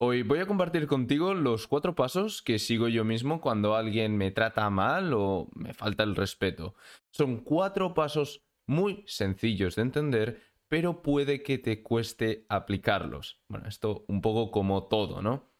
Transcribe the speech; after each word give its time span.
Hoy 0.00 0.22
voy 0.22 0.38
a 0.38 0.46
compartir 0.46 0.86
contigo 0.86 1.34
los 1.34 1.66
cuatro 1.66 1.96
pasos 1.96 2.40
que 2.40 2.60
sigo 2.60 2.86
yo 2.86 3.04
mismo 3.04 3.40
cuando 3.40 3.74
alguien 3.74 4.16
me 4.16 4.30
trata 4.30 4.70
mal 4.70 5.12
o 5.12 5.48
me 5.56 5.74
falta 5.74 6.04
el 6.04 6.14
respeto. 6.14 6.76
Son 7.10 7.38
cuatro 7.38 7.94
pasos 7.94 8.44
muy 8.68 9.02
sencillos 9.08 9.74
de 9.74 9.82
entender, 9.82 10.40
pero 10.68 11.02
puede 11.02 11.42
que 11.42 11.58
te 11.58 11.82
cueste 11.82 12.46
aplicarlos. 12.48 13.40
Bueno, 13.48 13.66
esto 13.66 14.04
un 14.06 14.20
poco 14.20 14.52
como 14.52 14.84
todo, 14.84 15.20
¿no? 15.20 15.50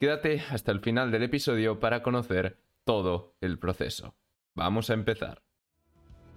Quédate 0.00 0.40
hasta 0.48 0.72
el 0.72 0.80
final 0.80 1.10
del 1.10 1.24
episodio 1.24 1.78
para 1.78 2.02
conocer 2.02 2.62
todo 2.84 3.36
el 3.42 3.58
proceso. 3.58 4.16
Vamos 4.54 4.88
a 4.88 4.94
empezar. 4.94 5.42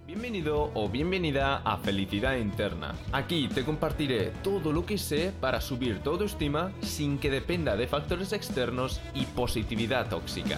Bienvenido 0.08 0.72
o 0.74 0.88
bienvenida 0.88 1.58
a 1.66 1.76
Felicidad 1.80 2.38
Interna. 2.38 2.96
Aquí 3.12 3.50
te 3.50 3.66
compartiré 3.66 4.32
todo 4.42 4.72
lo 4.72 4.86
que 4.86 4.98
sé 4.98 5.34
para 5.42 5.60
subir 5.60 6.00
tu 6.00 6.12
autoestima 6.12 6.72
sin 6.80 7.20
que 7.20 7.30
dependa 7.30 7.76
de 7.76 7.88
factores 7.88 8.32
externos 8.32 9.02
y 9.14 9.26
positividad 9.26 10.10
tóxica. 10.10 10.56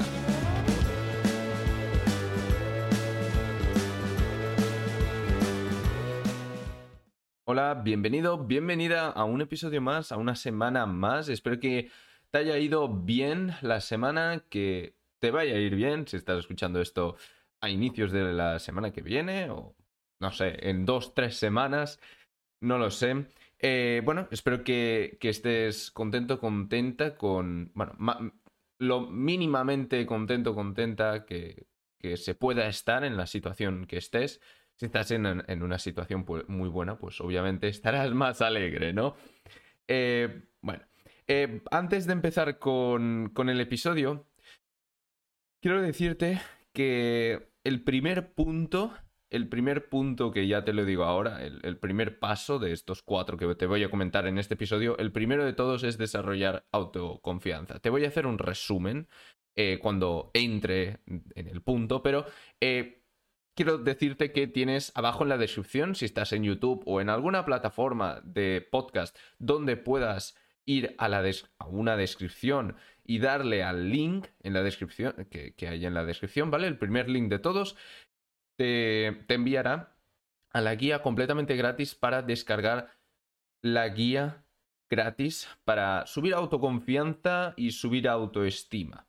Hola, 7.45 7.73
bienvenido, 7.83 8.38
bienvenida 8.45 9.07
a 9.07 9.23
un 9.23 9.41
episodio 9.41 9.81
más, 9.81 10.11
a 10.11 10.17
una 10.17 10.35
semana 10.35 10.85
más. 10.85 11.27
Espero 11.27 11.59
que 11.59 11.89
te 12.29 12.38
haya 12.38 12.59
ido 12.59 12.88
bien 12.88 13.55
la 13.61 13.81
semana, 13.81 14.43
que 14.47 14.93
te 15.17 15.31
vaya 15.31 15.55
a 15.55 15.57
ir 15.57 15.73
bien 15.73 16.07
si 16.07 16.17
estás 16.17 16.38
escuchando 16.38 16.79
esto 16.81 17.16
a 17.61 17.69
inicios 17.69 18.11
de 18.11 18.33
la 18.33 18.59
semana 18.59 18.91
que 18.91 19.01
viene 19.01 19.49
o 19.49 19.75
no 20.19 20.31
sé, 20.31 20.69
en 20.69 20.85
dos, 20.85 21.13
tres 21.13 21.37
semanas, 21.37 21.99
no 22.61 22.77
lo 22.77 22.91
sé. 22.91 23.27
Eh, 23.57 24.01
bueno, 24.03 24.27
espero 24.31 24.63
que, 24.63 25.17
estés 25.21 25.91
contento, 25.91 26.39
contenta 26.39 27.15
con, 27.15 27.71
bueno, 27.73 27.95
lo 28.79 29.01
mínimamente 29.01 30.05
contento, 30.05 30.53
contenta 30.53 31.25
que, 31.25 31.67
se 32.16 32.33
pueda 32.33 32.67
estar 32.67 33.03
en 33.03 33.17
la 33.17 33.27
situación 33.27 33.85
que 33.85 33.97
estés. 33.97 34.39
Si 34.75 34.85
estás 34.85 35.11
en, 35.11 35.25
una 35.61 35.77
situación 35.77 36.25
muy 36.47 36.69
buena, 36.69 36.97
pues 36.97 37.19
obviamente 37.19 37.67
estarás 37.67 38.11
más 38.13 38.41
alegre, 38.41 38.94
¿no? 38.94 39.17
Eh, 39.85 40.44
bueno, 40.61 40.83
eh, 41.27 41.61
antes 41.71 42.07
de 42.07 42.13
empezar 42.13 42.57
con, 42.57 43.31
con 43.33 43.49
el 43.49 43.59
episodio, 43.59 44.27
quiero 45.61 45.81
decirte 45.81 46.39
que 46.71 47.48
el 47.63 47.83
primer 47.83 48.33
punto, 48.33 48.93
el 49.29 49.47
primer 49.47 49.89
punto 49.89 50.31
que 50.31 50.47
ya 50.47 50.63
te 50.63 50.73
lo 50.73 50.85
digo 50.85 51.03
ahora, 51.03 51.43
el, 51.43 51.77
primer 51.77 52.19
paso 52.19 52.59
de 52.59 52.71
estos 52.71 53.03
cuatro 53.03 53.38
que 53.38 53.53
te 53.55 53.66
voy 53.66 53.83
a 53.83 53.89
comentar 53.89 54.25
en 54.27 54.38
este 54.38 54.55
episodio, 54.55 54.97
el 54.97 55.11
primero 55.11 55.45
de 55.45 55.53
todos 55.53 55.83
es 55.83 55.97
desarrollar 55.97 56.66
autoconfianza. 56.71 57.79
Te 57.79 57.89
voy 57.89 58.05
a 58.05 58.07
hacer 58.07 58.25
un 58.25 58.38
resumen 58.38 59.07
eh, 59.55 59.79
cuando 59.81 60.31
entre 60.33 60.99
en 61.05 61.47
el 61.47 61.61
punto, 61.61 62.01
pero 62.01 62.25
eh, 62.61 63.03
quiero 63.55 63.77
decirte 63.77 64.31
que 64.31 64.47
tienes 64.47 64.91
abajo 64.95 65.23
en 65.23 65.29
la 65.29 65.38
descripción, 65.38 65.95
si 65.95 66.05
estás 66.05 66.31
en 66.33 66.44
YouTube 66.44 66.81
o 66.85 67.01
en 67.01 67.09
alguna 67.09 67.45
plataforma 67.45 68.21
de 68.23 68.66
podcast 68.71 69.17
donde 69.38 69.75
puedas 69.75 70.38
ir 70.66 70.95
a, 70.97 71.09
la 71.09 71.23
a 71.57 71.67
una 71.67 71.97
descripción 71.97 72.77
y 73.09 73.17
darle 73.17 73.63
al 73.63 73.89
link 73.89 74.27
en 74.43 74.53
la 74.53 74.61
descripción, 74.61 75.27
que, 75.31 75.67
hay 75.67 75.83
en 75.83 75.95
la 75.95 76.05
descripción, 76.05 76.52
¿vale? 76.52 76.67
El 76.67 76.77
primer 76.77 77.09
link 77.09 77.27
de 77.27 77.39
todos, 77.39 77.75
te, 78.55 79.23
te 79.25 79.33
enviará 79.33 79.97
a 80.51 80.61
la 80.61 80.75
guía 80.75 81.01
completamente 81.01 81.55
gratis 81.55 81.95
para 81.95 82.21
descargar 82.21 82.91
la 83.63 83.89
guía 83.89 84.45
gratis 84.91 85.49
para 85.63 86.05
subir 86.05 86.35
autoconfianza 86.35 87.55
y 87.57 87.71
subir 87.71 88.07
autoestima. 88.07 89.07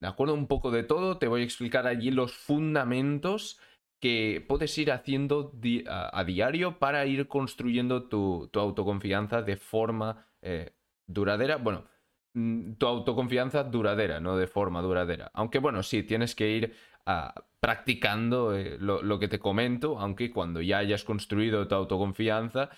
¿De 0.00 0.08
acuerdo? 0.08 0.32
Un 0.32 0.46
poco 0.46 0.70
de 0.70 0.82
todo, 0.82 1.18
te 1.18 1.28
voy 1.28 1.42
a 1.42 1.44
explicar 1.44 1.86
allí 1.86 2.10
los 2.10 2.32
fundamentos 2.32 3.60
que 4.00 4.42
puedes 4.48 4.78
ir 4.78 4.92
haciendo 4.92 5.52
a, 5.88 6.24
diario 6.24 6.78
para 6.78 7.04
ir 7.04 7.28
construyendo 7.28 8.08
tu, 8.08 8.50
autoconfianza 8.54 9.42
de 9.42 9.58
forma 9.58 10.26
eh, 10.40 10.72
duradera. 11.06 11.56
Bueno, 11.56 11.84
tu 12.32 12.86
autoconfianza 12.86 13.64
duradera, 13.64 14.20
no 14.20 14.36
de 14.36 14.46
forma 14.46 14.82
duradera. 14.82 15.30
Aunque 15.34 15.58
bueno, 15.58 15.82
sí, 15.82 16.02
tienes 16.02 16.34
que 16.34 16.50
ir 16.50 16.74
ah, 17.06 17.34
practicando 17.60 18.54
eh, 18.54 18.78
lo, 18.78 19.18
que 19.18 19.28
te 19.28 19.38
comento, 19.38 19.98
aunque 19.98 20.30
cuando 20.30 20.60
ya 20.60 20.78
hayas 20.78 21.04
construido 21.04 21.66
tu 21.66 21.74
autoconfianza, 21.74 22.70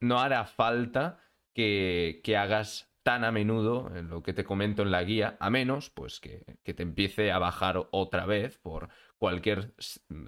no 0.00 0.20
hará 0.20 0.44
falta 0.44 1.20
que, 1.54 2.20
hagas 2.38 2.92
tan 3.02 3.24
a 3.24 3.30
menudo 3.30 3.94
eh, 3.94 4.02
lo 4.02 4.22
que 4.22 4.32
te 4.32 4.44
comento 4.44 4.82
en 4.82 4.90
la 4.90 5.04
guía, 5.04 5.36
a 5.38 5.48
menos 5.48 5.90
pues 5.90 6.20
que, 6.20 6.44
que 6.64 6.74
te 6.74 6.82
empiece 6.82 7.30
a 7.30 7.38
bajar 7.38 7.86
otra 7.92 8.26
vez 8.26 8.58
por 8.58 8.88
cualquier 9.16 9.74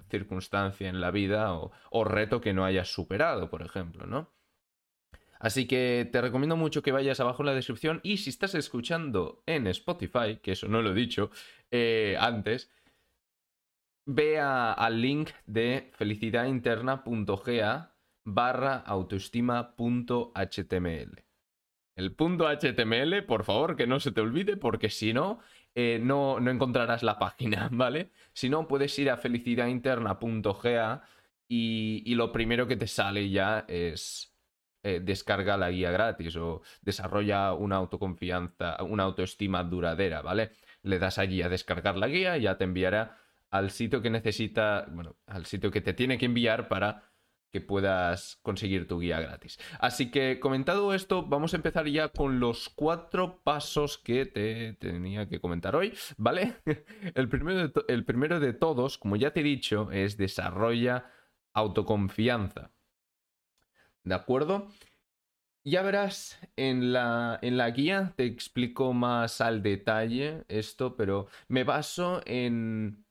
circunstancia 0.09 0.89
en 0.89 1.01
la 1.01 1.11
vida 1.11 1.53
o, 1.53 1.71
o 1.91 2.03
reto 2.05 2.41
que 2.41 2.53
no 2.53 2.63
hayas 2.65 2.87
superado, 2.87 3.49
por 3.49 3.61
ejemplo, 3.61 4.07
¿no? 4.07 4.31
Así 5.39 5.67
que 5.67 6.09
te 6.11 6.21
recomiendo 6.21 6.57
mucho 6.57 6.81
que 6.81 6.91
vayas 6.91 7.21
abajo 7.21 7.43
en 7.43 7.47
la 7.47 7.53
descripción 7.53 8.01
y 8.03 8.17
si 8.17 8.29
estás 8.29 8.55
escuchando 8.55 9.41
en 9.45 9.67
Spotify, 9.67 10.37
que 10.43 10.51
eso 10.51 10.67
no 10.67 10.81
lo 10.81 10.91
he 10.91 10.95
dicho 10.95 11.31
eh, 11.71 12.17
antes, 12.19 12.69
ve 14.05 14.39
al 14.39 15.01
link 15.01 15.29
de 15.45 15.91
felicidadinterna.ga 15.93 17.95
barra 18.25 18.77
autoestima.html. 18.77 21.23
El 21.95 22.15
punto 22.15 22.47
HTML, 22.47 23.23
por 23.25 23.43
favor, 23.43 23.75
que 23.75 23.87
no 23.87 23.99
se 23.99 24.11
te 24.11 24.21
olvide, 24.21 24.57
porque 24.57 24.89
si 24.89 25.13
no, 25.13 25.39
eh, 25.75 25.99
no, 26.01 26.39
no, 26.39 26.51
encontrarás 26.51 27.03
la 27.03 27.19
página, 27.19 27.69
¿vale? 27.71 28.11
Si 28.33 28.49
no, 28.49 28.67
puedes 28.67 28.97
ir 28.99 29.09
a 29.09 29.17
felicidadinterna.ga 29.17 31.03
y, 31.47 32.03
y 32.05 32.15
lo 32.15 32.31
primero 32.31 32.67
que 32.67 32.77
te 32.77 32.87
sale 32.87 33.29
ya 33.29 33.65
es 33.67 34.28
eh, 34.83 35.01
descarga 35.03 35.57
la 35.57 35.71
guía 35.71 35.91
gratis 35.91 36.35
o 36.37 36.61
desarrolla 36.81 37.53
una 37.53 37.75
autoconfianza, 37.77 38.81
una 38.83 39.03
autoestima 39.03 39.63
duradera, 39.63 40.21
¿vale? 40.21 40.51
Le 40.83 40.99
das 40.99 41.17
allí 41.17 41.41
a 41.41 41.49
descargar 41.49 41.97
la 41.97 42.07
guía 42.07 42.37
y 42.37 42.43
ya 42.43 42.57
te 42.57 42.63
enviará 42.63 43.17
al 43.49 43.71
sitio 43.71 44.01
que 44.01 44.09
necesita, 44.09 44.87
bueno, 44.91 45.15
al 45.27 45.45
sitio 45.45 45.71
que 45.71 45.81
te 45.81 45.93
tiene 45.93 46.17
que 46.17 46.25
enviar 46.25 46.67
para 46.67 47.09
que 47.51 47.61
puedas 47.61 48.39
conseguir 48.41 48.87
tu 48.87 48.99
guía 48.99 49.19
gratis. 49.19 49.59
Así 49.79 50.11
que 50.11 50.39
comentado 50.39 50.93
esto, 50.93 51.25
vamos 51.25 51.53
a 51.53 51.57
empezar 51.57 51.87
ya 51.87 52.09
con 52.09 52.39
los 52.39 52.69
cuatro 52.69 53.41
pasos 53.43 53.97
que 53.97 54.25
te 54.25 54.73
tenía 54.73 55.27
que 55.27 55.41
comentar 55.41 55.75
hoy, 55.75 55.93
¿vale? 56.17 56.55
El 57.15 57.27
primero 57.27 57.71
el 57.87 58.05
primero 58.05 58.39
de 58.39 58.53
todos, 58.53 58.97
como 58.97 59.15
ya 59.15 59.31
te 59.31 59.39
he 59.41 59.43
dicho, 59.43 59.91
es 59.91 60.17
desarrolla 60.17 61.11
autoconfianza. 61.53 62.71
¿De 64.03 64.15
acuerdo? 64.15 64.67
Ya 65.65 65.81
verás, 65.81 66.39
en 66.55 66.93
la, 66.93 67.37
en 67.41 67.57
la 67.57 67.69
guía 67.71 68.13
te 68.15 68.25
explico 68.25 68.93
más 68.93 69.41
al 69.41 69.61
detalle 69.61 70.45
esto, 70.47 70.95
pero 70.95 71.27
me 71.47 71.63
baso 71.63 72.21
en, 72.25 73.05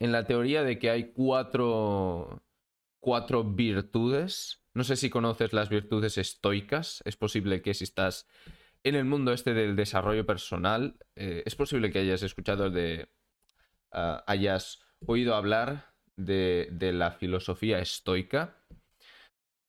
en 0.00 0.12
la 0.12 0.24
teoría 0.24 0.62
de 0.62 0.78
que 0.78 0.90
hay 0.90 1.12
cuatro, 1.12 2.42
cuatro 3.00 3.44
virtudes. 3.44 4.64
No 4.74 4.82
sé 4.82 4.96
si 4.96 5.10
conoces 5.10 5.52
las 5.52 5.68
virtudes 5.68 6.18
estoicas. 6.18 7.02
Es 7.04 7.16
posible 7.16 7.62
que 7.62 7.74
si 7.74 7.84
estás 7.84 8.26
en 8.82 8.94
el 8.94 9.04
mundo 9.04 9.32
este 9.32 9.52
del 9.54 9.76
desarrollo 9.76 10.26
personal, 10.26 10.98
eh, 11.14 11.42
es 11.46 11.54
posible 11.54 11.90
que 11.90 12.00
hayas 12.00 12.22
escuchado 12.22 12.70
de... 12.70 13.08
Ah, 13.92 14.24
hayas 14.26 14.80
oído 15.06 15.34
hablar 15.34 15.94
de, 16.16 16.68
de 16.72 16.92
la 16.92 17.12
filosofía 17.12 17.78
estoica. 17.78 18.56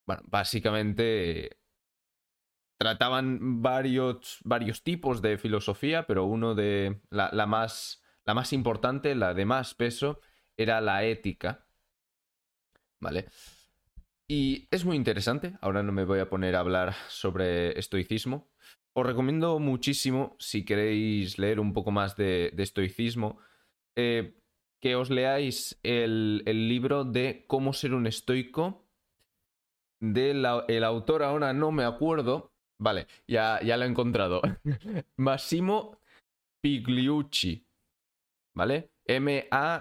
Bueno, 0.07 0.23
básicamente 0.25 1.59
trataban 2.77 3.61
varios, 3.61 4.39
varios 4.45 4.81
tipos 4.81 5.21
de 5.21 5.37
filosofía, 5.37 6.07
pero 6.07 6.23
uno 6.23 6.55
de 6.55 7.01
la, 7.09 7.45
más, 7.45 8.01
la 8.23 8.33
más 8.33 8.53
importante, 8.53 9.15
la 9.15 9.33
de 9.33 9.45
más 9.45 9.73
peso, 9.73 10.21
era 10.55 10.79
la 10.79 11.03
ética. 11.03 11.67
¿Vale? 13.01 13.27
Y 14.29 14.69
es 14.71 14.85
muy 14.85 14.95
interesante, 14.95 15.57
ahora 15.61 15.83
no 15.83 15.91
me 15.91 16.05
voy 16.05 16.19
a 16.19 16.29
poner 16.29 16.55
a 16.55 16.61
hablar 16.61 16.93
sobre 17.09 17.77
estoicismo. 17.77 18.49
Os 18.93 19.05
recomiendo 19.05 19.59
muchísimo, 19.59 20.37
si 20.39 20.63
queréis 20.63 21.37
leer 21.37 21.59
un 21.59 21.73
poco 21.73 21.91
más 21.91 22.15
de, 22.15 22.53
estoicismo, 22.57 23.39
eh, 23.95 24.39
que 24.79 24.95
os 24.95 25.09
leáis 25.09 25.79
el, 25.83 26.43
el 26.45 26.69
libro 26.69 27.03
de 27.03 27.45
Cómo 27.47 27.73
ser 27.73 27.93
un 27.93 28.07
estoico 28.07 28.86
del 29.99 30.45
el 30.67 30.83
autor 30.83 31.23
ahora 31.23 31.53
no 31.53 31.71
me 31.71 31.83
acuerdo. 31.83 32.51
Vale, 32.79 33.07
ya, 33.27 33.59
ya 33.61 33.77
lo 33.77 33.85
he 33.85 33.87
encontrado. 33.87 34.41
Massimo 35.17 35.97
Pigliucci. 36.61 37.65
¿Vale? 38.55 38.91
M-A-S-S-I-M-O 39.05 39.77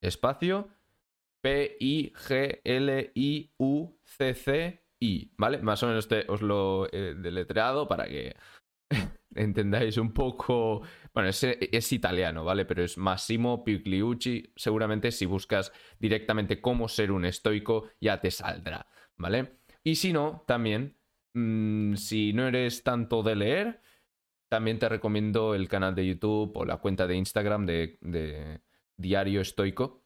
espacio 0.00 0.68
P-I-G-L-I-U-C-C 1.42 2.06
I, 4.98 5.32
¿vale? 5.36 5.58
Más 5.58 5.82
o 5.82 5.88
menos 5.88 6.08
os 6.28 6.42
lo 6.42 6.92
he 6.92 7.14
deletreado 7.14 7.86
para 7.86 8.06
que 8.08 8.34
entendáis 9.36 9.96
un 9.98 10.12
poco. 10.12 10.82
Bueno, 11.14 11.28
es, 11.28 11.42
es, 11.44 11.92
italiano, 11.92 12.44
¿vale? 12.44 12.64
Pero 12.64 12.82
es 12.82 12.98
Massimo 12.98 13.64
Pigliucci. 13.64 14.52
Seguramente 14.56 15.12
si 15.12 15.26
buscas 15.26 15.72
directamente 15.98 16.60
cómo 16.60 16.88
ser 16.88 17.12
un 17.12 17.24
estoico, 17.24 17.90
ya 18.00 18.20
te 18.20 18.30
saldrá, 18.30 18.86
¿vale? 19.16 19.58
Y 19.82 19.96
si 19.96 20.12
no, 20.12 20.44
también, 20.46 20.96
mmm, 21.34 21.94
si 21.94 22.32
no 22.32 22.48
eres 22.48 22.82
tanto 22.82 23.22
de 23.22 23.36
leer, 23.36 23.80
también 24.48 24.78
te 24.78 24.88
recomiendo 24.88 25.54
el 25.54 25.68
canal 25.68 25.94
de 25.94 26.06
YouTube 26.06 26.56
o 26.56 26.64
la 26.64 26.78
cuenta 26.78 27.06
de 27.06 27.16
Instagram 27.16 27.66
de, 27.66 27.98
de 28.00 28.60
Diario 28.96 29.40
Estoico. 29.40 30.02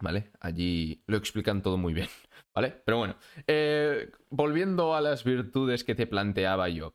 ¿Vale? 0.00 0.30
Allí 0.40 1.02
lo 1.06 1.16
explican 1.16 1.62
todo 1.62 1.78
muy 1.78 1.94
bien. 1.94 2.08
¿Vale? 2.54 2.70
Pero 2.84 2.98
bueno, 2.98 3.16
eh, 3.46 4.10
volviendo 4.30 4.94
a 4.94 5.00
las 5.00 5.24
virtudes 5.24 5.84
que 5.84 5.94
te 5.94 6.06
planteaba 6.06 6.68
yo. 6.68 6.94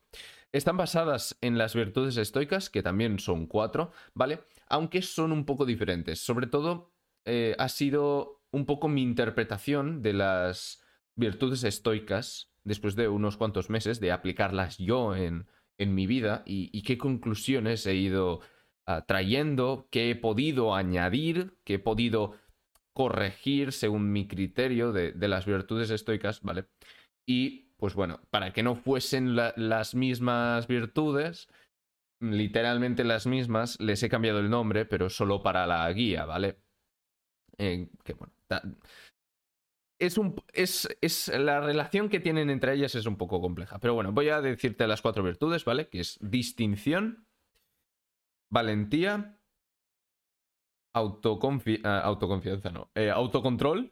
Están 0.53 0.77
basadas 0.77 1.37
en 1.41 1.57
las 1.57 1.75
virtudes 1.75 2.17
estoicas, 2.17 2.69
que 2.69 2.83
también 2.83 3.19
son 3.19 3.47
cuatro, 3.47 3.91
¿vale? 4.13 4.41
Aunque 4.67 5.01
son 5.01 5.31
un 5.31 5.45
poco 5.45 5.65
diferentes. 5.65 6.19
Sobre 6.19 6.47
todo, 6.47 6.91
eh, 7.25 7.55
ha 7.57 7.69
sido 7.69 8.41
un 8.51 8.65
poco 8.65 8.87
mi 8.87 9.01
interpretación 9.01 10.01
de 10.01 10.13
las 10.13 10.83
virtudes 11.15 11.63
estoicas 11.63 12.51
después 12.63 12.95
de 12.95 13.07
unos 13.07 13.37
cuantos 13.37 13.69
meses 13.69 13.99
de 13.99 14.11
aplicarlas 14.11 14.77
yo 14.77 15.15
en, 15.15 15.47
en 15.77 15.95
mi 15.95 16.05
vida 16.05 16.43
y, 16.45 16.83
qué 16.83 16.97
conclusiones 16.97 17.85
he 17.87 17.95
ido 17.95 18.41
ah, 18.85 19.05
trayendo, 19.07 19.87
qué 19.89 20.11
he 20.11 20.15
podido 20.15 20.75
añadir, 20.75 21.55
qué 21.63 21.75
he 21.75 21.79
podido 21.79 22.35
corregir 22.93 23.71
según 23.71 24.11
mi 24.11 24.27
criterio 24.27 24.91
de, 24.91 25.13
las 25.27 25.45
virtudes 25.45 25.89
estoicas, 25.89 26.41
¿vale? 26.41 26.65
Y 27.25 27.70
pues 27.81 27.95
bueno, 27.95 28.19
para 28.29 28.53
que 28.53 28.61
no 28.61 28.75
fuesen 28.75 29.35
las 29.35 29.95
mismas 29.95 30.67
virtudes, 30.67 31.49
literalmente 32.19 33.03
las 33.03 33.25
mismas, 33.25 33.79
les 33.79 34.03
he 34.03 34.07
cambiado 34.07 34.37
el 34.37 34.51
nombre, 34.51 34.85
pero 34.85 35.09
solo 35.09 35.41
para 35.41 35.65
la 35.65 35.91
guía, 35.91 36.25
¿vale? 36.25 36.59
Eh, 37.57 37.89
que 38.03 38.13
bueno, 38.13 38.33
es, 39.97 40.19
un, 40.19 40.35
es, 40.53 40.95
es, 41.01 41.29
la 41.29 41.59
relación 41.59 42.07
que 42.07 42.19
tienen 42.19 42.51
entre 42.51 42.75
ellas 42.75 42.93
es 42.93 43.07
un 43.07 43.17
poco 43.17 43.41
compleja. 43.41 43.79
Pero 43.79 43.95
bueno, 43.95 44.11
voy 44.11 44.29
a 44.29 44.41
decirte 44.41 44.85
las 44.85 45.01
cuatro 45.01 45.23
virtudes, 45.23 45.65
¿vale? 45.65 45.89
Que 45.89 46.01
es 46.01 46.19
distinción, 46.21 47.25
valentía, 48.51 49.39
autoconfi 50.93 51.81
ah, 51.83 52.01
autoconfianza, 52.01 52.69
no, 52.69 52.91
eh, 52.93 53.09
autocontrol 53.09 53.91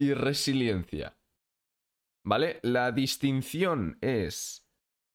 y 0.00 0.14
resiliencia. 0.14 1.16
¿Vale? 2.24 2.60
La 2.62 2.92
distinción 2.92 3.98
es 4.00 4.66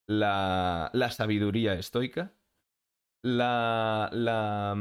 la, 0.08 0.90
la 0.94 1.12
sabiduría 1.12 1.74
estoica. 1.74 2.36
La, 3.24 4.10
la, 4.12 4.76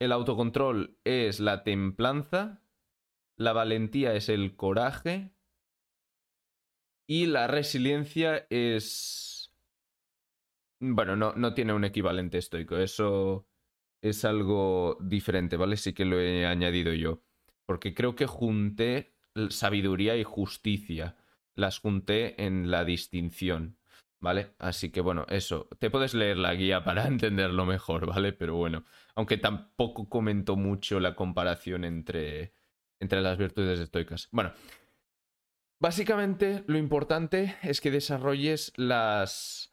el 0.00 0.12
autocontrol 0.12 0.98
es 1.04 1.40
la 1.40 1.64
templanza 1.64 2.64
la 3.36 3.52
valentía 3.52 4.14
es 4.14 4.28
el 4.28 4.56
coraje 4.56 5.32
y 7.06 7.26
la 7.26 7.46
resiliencia 7.46 8.46
es... 8.50 9.52
Bueno, 10.80 11.16
no, 11.16 11.34
no 11.34 11.54
tiene 11.54 11.72
un 11.72 11.84
equivalente 11.84 12.38
estoico, 12.38 12.76
eso 12.76 13.48
es 14.02 14.24
algo 14.24 14.98
diferente, 15.00 15.56
¿vale? 15.56 15.76
Sí 15.76 15.94
que 15.94 16.04
lo 16.04 16.20
he 16.20 16.46
añadido 16.46 16.92
yo, 16.92 17.22
porque 17.66 17.94
creo 17.94 18.14
que 18.14 18.26
junté 18.26 19.13
sabiduría 19.50 20.16
y 20.16 20.24
justicia, 20.24 21.16
las 21.54 21.78
junté 21.78 22.42
en 22.44 22.70
la 22.70 22.84
distinción. 22.84 23.78
¿Vale? 24.20 24.54
Así 24.58 24.90
que 24.90 25.02
bueno, 25.02 25.26
eso. 25.28 25.68
Te 25.78 25.90
puedes 25.90 26.14
leer 26.14 26.38
la 26.38 26.54
guía 26.54 26.82
para 26.82 27.06
entenderlo 27.06 27.66
mejor, 27.66 28.06
¿vale? 28.06 28.32
Pero 28.32 28.56
bueno, 28.56 28.84
aunque 29.14 29.36
tampoco 29.36 30.08
comento 30.08 30.56
mucho 30.56 30.98
la 30.98 31.14
comparación 31.14 31.84
entre, 31.84 32.54
entre 33.00 33.20
las 33.20 33.36
virtudes 33.36 33.78
estoicas. 33.78 34.28
Bueno, 34.32 34.52
básicamente 35.78 36.64
lo 36.66 36.78
importante 36.78 37.56
es 37.62 37.80
que 37.80 37.90
desarrolles 37.90 38.72
las... 38.76 39.70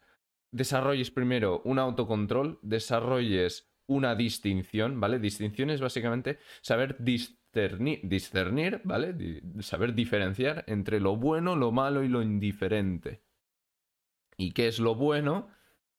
Desarrolles 0.54 1.12
primero 1.12 1.62
un 1.64 1.80
autocontrol, 1.80 2.60
desarrolles 2.62 3.71
una 3.88 4.16
distinción, 4.16 5.00
¿vale? 5.00 5.20
Distinción 5.20 5.70
es 5.70 5.82
básicamente 5.82 6.40
saber 6.62 6.98
discernir, 7.00 8.82
¿vale? 8.84 9.42
saber 9.60 9.94
diferenciar 9.94 10.64
entre 10.68 11.00
lo 11.00 11.16
bueno, 11.16 11.56
lo 11.56 11.72
malo 11.72 12.04
y 12.04 12.08
lo 12.08 12.22
indiferente. 12.22 13.24
¿Y 14.38 14.54
qué 14.54 14.68
es 14.68 14.80
lo 14.80 14.96
bueno? 14.96 15.50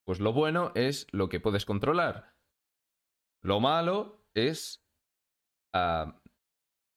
Pues 0.04 0.20
lo 0.20 0.32
bueno 0.32 0.72
es 0.74 1.06
lo 1.12 1.28
que 1.28 1.40
puedes 1.40 1.64
controlar. 1.64 2.34
Lo 3.40 3.60
malo 3.60 4.26
es 4.34 4.84
ah, 5.72 6.22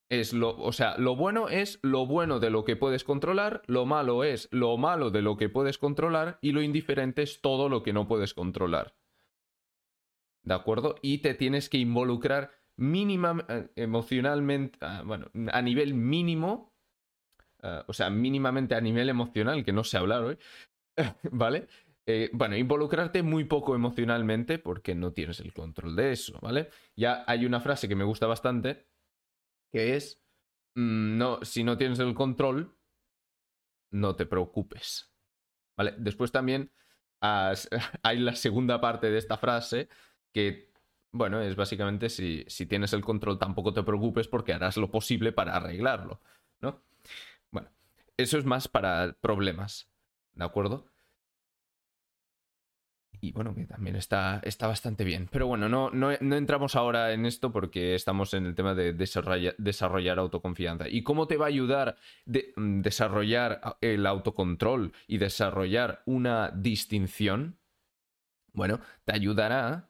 es 0.09 0.33
lo, 0.33 0.57
o 0.57 0.71
sea, 0.71 0.97
lo 0.97 1.15
bueno 1.15 1.49
es 1.49 1.79
lo 1.81 2.05
bueno 2.05 2.39
de 2.39 2.49
lo 2.49 2.63
que 2.63 2.75
puedes 2.75 3.03
controlar, 3.03 3.63
lo 3.67 3.85
malo 3.85 4.23
es 4.23 4.47
lo 4.51 4.77
malo 4.77 5.09
de 5.09 5.21
lo 5.21 5.37
que 5.37 5.49
puedes 5.49 5.77
controlar 5.77 6.37
y 6.41 6.51
lo 6.51 6.61
indiferente 6.61 7.23
es 7.23 7.41
todo 7.41 7.69
lo 7.69 7.83
que 7.83 7.93
no 7.93 8.07
puedes 8.07 8.33
controlar. 8.33 8.95
¿De 10.45 10.53
acuerdo? 10.53 10.95
Y 11.01 11.17
te 11.17 11.33
tienes 11.33 11.69
que 11.69 11.77
involucrar 11.77 12.51
mínima, 12.77 13.45
eh, 13.49 13.67
emocionalmente, 13.75 14.77
ah, 14.81 15.01
bueno, 15.03 15.27
a 15.51 15.61
nivel 15.61 15.95
mínimo, 15.95 16.73
ah, 17.63 17.83
o 17.87 17.93
sea, 17.93 18.09
mínimamente 18.09 18.75
a 18.75 18.81
nivel 18.81 19.09
emocional, 19.09 19.65
que 19.65 19.73
no 19.73 19.83
sé 19.83 19.97
hablar 19.97 20.23
hoy, 20.23 20.37
¿vale? 21.31 21.67
Eh, 22.07 22.29
bueno, 22.33 22.55
involucrarte 22.55 23.23
muy 23.23 23.45
poco 23.45 23.73
emocionalmente 23.73 24.59
porque 24.59 24.93
no 24.93 25.11
tienes 25.11 25.39
el 25.39 25.51
control 25.51 25.95
de 25.95 26.11
eso, 26.11 26.37
¿vale? 26.39 26.69
Ya 26.95 27.23
hay 27.25 27.45
una 27.47 27.59
frase 27.59 27.87
que 27.87 27.95
me 27.95 28.03
gusta 28.03 28.27
bastante 28.27 28.85
que 29.71 29.95
es, 29.95 30.21
mm, 30.75 31.17
no, 31.17 31.43
si 31.43 31.63
no 31.63 31.77
tienes 31.77 31.99
el 31.99 32.13
control, 32.13 32.77
no 33.91 34.15
te 34.15 34.25
preocupes. 34.27 35.11
¿Vale? 35.77 35.95
Después 35.97 36.31
también 36.31 36.71
hay 38.03 38.19
la 38.19 38.35
segunda 38.35 38.79
parte 38.79 39.09
de 39.09 39.17
esta 39.17 39.37
frase 39.37 39.89
que, 40.35 40.69
bueno, 41.13 41.39
es 41.39 41.55
básicamente 41.55 42.09
si, 42.09 42.43
si 42.47 42.65
tienes 42.65 42.91
el 42.91 43.05
control 43.05 43.39
tampoco 43.39 43.73
te 43.73 43.83
preocupes 43.83 44.27
porque 44.27 44.51
harás 44.51 44.75
lo 44.75 44.91
posible 44.91 45.31
para 45.31 45.55
arreglarlo, 45.55 46.19
¿no? 46.59 46.83
Bueno, 47.51 47.69
eso 48.17 48.37
es 48.37 48.43
más 48.43 48.67
para 48.67 49.15
problemas, 49.21 49.89
¿de 50.33 50.43
acuerdo? 50.43 50.91
y 53.21 53.31
bueno, 53.31 53.55
que 53.55 53.65
también 53.65 53.95
está, 53.95 54.39
está 54.43 54.67
bastante 54.67 55.03
bien. 55.03 55.27
Pero 55.31 55.47
bueno, 55.47 55.67
no, 55.67 55.89
no, 55.89 56.11
entramos 56.11 56.75
ahora 56.75 57.11
en 57.13 57.25
esto 57.25 57.51
porque 57.51 57.95
estamos 57.95 58.33
en 58.33 58.45
el 58.45 58.53
tema 58.53 58.75
de 58.75 58.93
desarrollar, 58.93 60.19
autoconfianza. 60.19 60.87
¿Y 60.89 61.01
cómo 61.01 61.27
te 61.27 61.37
va 61.37 61.45
a 61.45 61.47
ayudar 61.47 61.97
de, 62.25 62.53
mm, 62.55 62.81
desarrollar 62.81 63.77
el 63.81 64.05
autocontrol 64.05 64.91
y 65.07 65.17
desarrollar 65.17 66.03
una 66.05 66.51
distinción? 66.51 67.57
Bueno, 68.53 68.79
te 69.05 69.13
ayudará 69.15 69.89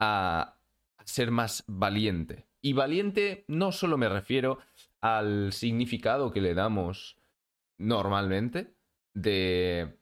a 0.00 0.56
ser 1.04 1.30
más 1.30 1.64
valiente. 1.66 2.46
Y 2.62 2.72
valiente 2.72 3.44
no 3.48 3.72
solo 3.72 3.96
me 3.96 4.08
refiero 4.08 4.58
al 5.00 5.52
significado 5.52 6.30
que 6.30 6.40
le 6.40 6.54
damos 6.54 7.16
normalmente 7.78 8.74
de 9.14 9.98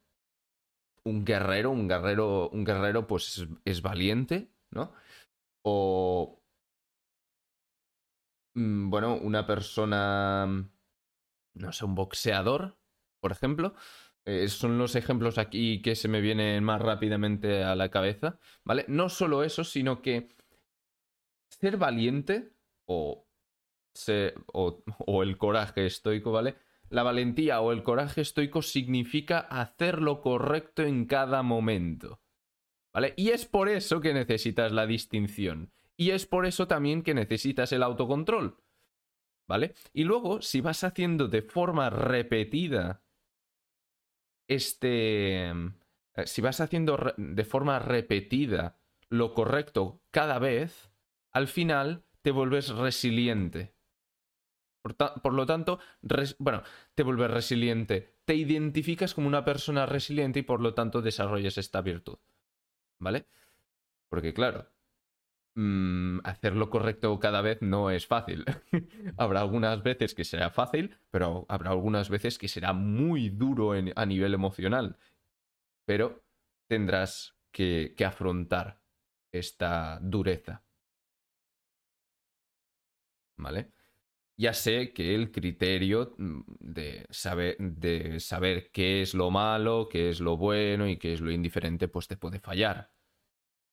un 1.04 1.24
guerrero, 1.24 1.70
un 1.70 1.88
guerrero, 1.88 2.48
un 2.50 2.64
guerrero 2.64 3.06
pues 3.06 3.46
es, 3.64 3.82
valiente, 3.82 4.50
¿no? 4.70 4.92
O, 5.62 6.42
mm, 8.54 8.90
bueno, 8.90 9.16
una 9.16 9.46
persona, 9.46 10.46
no 11.54 11.72
sé, 11.72 11.84
un 11.84 11.94
boxeador, 11.94 12.76
por 13.20 13.32
ejemplo. 13.32 13.74
Eh, 14.28 14.46
son 14.48 14.76
los 14.76 14.94
ejemplos 14.94 15.38
aquí 15.38 15.80
que 15.80 15.94
se 15.94 16.06
me 16.06 16.20
vienen 16.20 16.62
más 16.62 16.82
rápidamente 16.82 17.64
a 17.64 17.74
la 17.74 17.88
cabeza, 17.88 18.38
¿vale? 18.62 18.84
No 18.86 19.08
solo 19.08 19.42
eso, 19.42 19.64
sino 19.64 20.02
que 20.02 20.28
ser 21.48 21.78
valiente 21.78 22.52
o, 22.84 23.26
o, 24.52 24.84
o 24.98 25.22
el 25.22 25.38
coraje 25.38 25.86
estoico, 25.86 26.30
¿vale? 26.30 26.56
La 26.90 27.04
valentía 27.04 27.62
o 27.62 27.72
el 27.72 27.82
coraje 27.82 28.20
estoico 28.20 28.60
significa 28.60 29.38
hacer 29.38 30.02
lo 30.02 30.20
correcto 30.20 30.82
en 30.82 31.06
cada 31.06 31.42
momento. 31.42 32.20
¿Vale? 32.92 33.14
Y 33.16 33.30
es 33.30 33.46
por 33.46 33.70
eso 33.70 34.02
que 34.02 34.12
necesitas 34.12 34.72
la 34.72 34.86
distinción. 34.86 35.72
Y 35.96 36.10
es 36.10 36.26
por 36.26 36.44
eso 36.44 36.68
también 36.68 37.02
que 37.02 37.14
necesitas 37.14 37.72
el 37.72 37.82
autocontrol. 37.82 38.62
¿Vale? 39.46 39.72
Y 39.94 40.04
luego, 40.04 40.42
si 40.42 40.60
vas 40.60 40.84
haciendo 40.84 41.28
de 41.28 41.40
forma 41.40 41.88
repetida 41.88 43.02
este... 44.48 45.50
Eh, 45.50 46.26
si 46.26 46.42
vas 46.42 46.60
haciendo 46.60 46.98
de 47.16 47.44
forma 47.44 47.78
repetida 47.78 48.78
lo 49.08 49.34
correcto 49.34 50.02
cada 50.10 50.38
vez, 50.38 50.90
al 51.30 51.46
final 51.46 52.04
te 52.22 52.32
vuelves 52.32 52.70
resiliente. 52.70 53.74
Por, 54.82 55.34
lo 55.34 55.44
tanto, 55.44 55.80
bueno, 56.38 56.62
te 56.94 57.02
vuelves 57.02 57.30
resiliente, 57.30 58.14
te 58.24 58.34
identificas 58.34 59.12
como 59.12 59.28
una 59.28 59.44
persona 59.44 59.86
resiliente 59.86 60.40
y 60.40 60.42
por 60.42 60.60
lo 60.60 60.72
tanto 60.74 61.02
desarrollas 61.02 61.58
esta 61.58 61.82
virtud. 61.82 62.18
¿Vale? 62.98 63.26
Porque 64.08 64.32
claro, 64.32 64.66
mm, 65.58 66.20
hacer 66.24 66.54
lo 66.54 66.70
correcto 66.70 67.18
cada 67.18 67.42
vez 67.42 67.58
no 67.62 67.90
es 67.90 68.06
fácil. 68.06 68.44
habrá 69.18 69.40
algunas 69.40 69.82
veces 69.82 70.14
que 70.14 70.24
será 70.24 70.50
fácil, 70.50 70.96
pero 71.10 71.46
habrá 71.48 71.70
algunas 71.70 72.08
veces 72.08 72.38
que 72.38 72.48
será 72.48 72.72
muy 72.72 73.30
duro 73.30 73.72
a 73.72 74.06
nivel 74.06 74.34
emocional. 74.34 74.96
Pero 75.86 76.24
tendrás 76.68 77.34
que 77.52 77.94
afrontar 78.06 78.80
esta 79.32 79.98
dureza. 80.00 80.62
¿Vale? 83.36 83.72
Ya 84.36 84.54
sé 84.54 84.92
que 84.92 85.14
el 85.14 85.32
criterio 85.32 86.14
mm, 86.18 86.42
de 86.60 87.06
saber, 87.10 87.56
de 87.58 88.20
saber 88.20 88.70
qué 88.70 89.02
es 89.02 89.14
lo 89.14 89.30
malo, 89.30 89.88
qué 89.90 90.10
es 90.10 90.20
lo 90.20 90.36
bueno 90.36 90.88
y 90.88 90.98
qué 90.98 91.12
es 91.14 91.20
lo 91.20 91.32
indiferente, 91.32 91.88
pues 91.88 92.08
te 92.08 92.16
puede 92.16 92.40
fallar. 92.40 92.92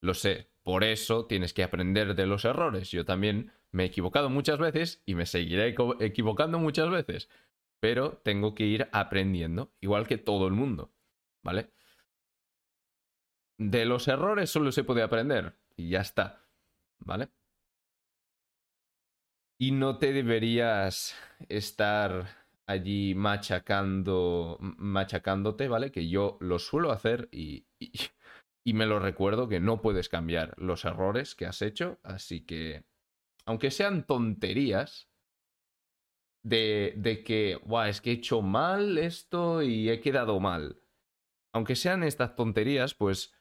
Lo 0.01 0.13
sé, 0.13 0.51
por 0.65 0.83
eso 0.83 1.27
tienes 1.27 1.53
que 1.53 1.61
aprender 1.63 2.15
de 2.15 2.25
los 2.25 2.43
errores. 2.43 2.89
Yo 2.89 3.05
también 3.05 3.51
me 3.71 3.83
he 3.83 3.85
equivocado 3.85 4.31
muchas 4.31 4.57
veces 4.57 5.03
y 5.05 5.13
me 5.13 5.27
seguiré 5.27 5.75
equivocando 5.99 6.57
muchas 6.57 6.89
veces, 6.89 7.29
pero 7.79 8.17
tengo 8.23 8.55
que 8.55 8.65
ir 8.65 8.89
aprendiendo, 8.91 9.71
igual 9.79 10.07
que 10.07 10.17
todo 10.17 10.47
el 10.47 10.53
mundo, 10.53 10.91
¿vale? 11.43 11.69
De 13.59 13.85
los 13.85 14.07
errores 14.07 14.49
solo 14.49 14.71
se 14.71 14.83
puede 14.83 15.03
aprender 15.03 15.55
y 15.77 15.89
ya 15.89 16.01
está, 16.01 16.47
¿vale? 16.97 17.29
Y 19.59 19.71
no 19.71 19.99
te 19.99 20.13
deberías 20.13 21.15
estar 21.47 22.25
allí 22.65 23.13
machacando, 23.13 24.57
machacándote, 24.59 25.67
¿vale? 25.67 25.91
Que 25.91 26.09
yo 26.09 26.37
lo 26.41 26.57
suelo 26.57 26.91
hacer 26.91 27.29
y, 27.31 27.67
y, 27.77 27.91
me 28.73 28.85
lo 28.85 28.99
recuerdo 28.99 29.47
que 29.47 29.59
no 29.59 29.81
puedes 29.81 30.09
cambiar 30.09 30.53
los 30.57 30.85
errores 30.85 31.35
que 31.35 31.45
has 31.45 31.61
hecho, 31.61 31.99
así 32.03 32.45
que, 32.45 32.85
aunque 33.45 33.71
sean 33.71 34.05
tonterías, 34.05 35.09
de, 36.45 36.93
de 36.97 37.23
que, 37.23 37.55
guau, 37.63 37.89
es 37.89 38.01
que 38.01 38.11
he 38.11 38.13
hecho 38.13 38.41
mal 38.43 38.99
esto 38.99 39.63
y 39.63 39.89
he 39.89 39.99
quedado 39.99 40.39
mal. 40.39 40.79
Aunque 41.51 41.75
sean 41.75 42.03
estas 42.03 42.35
tonterías, 42.35 42.93
pues 42.93 43.33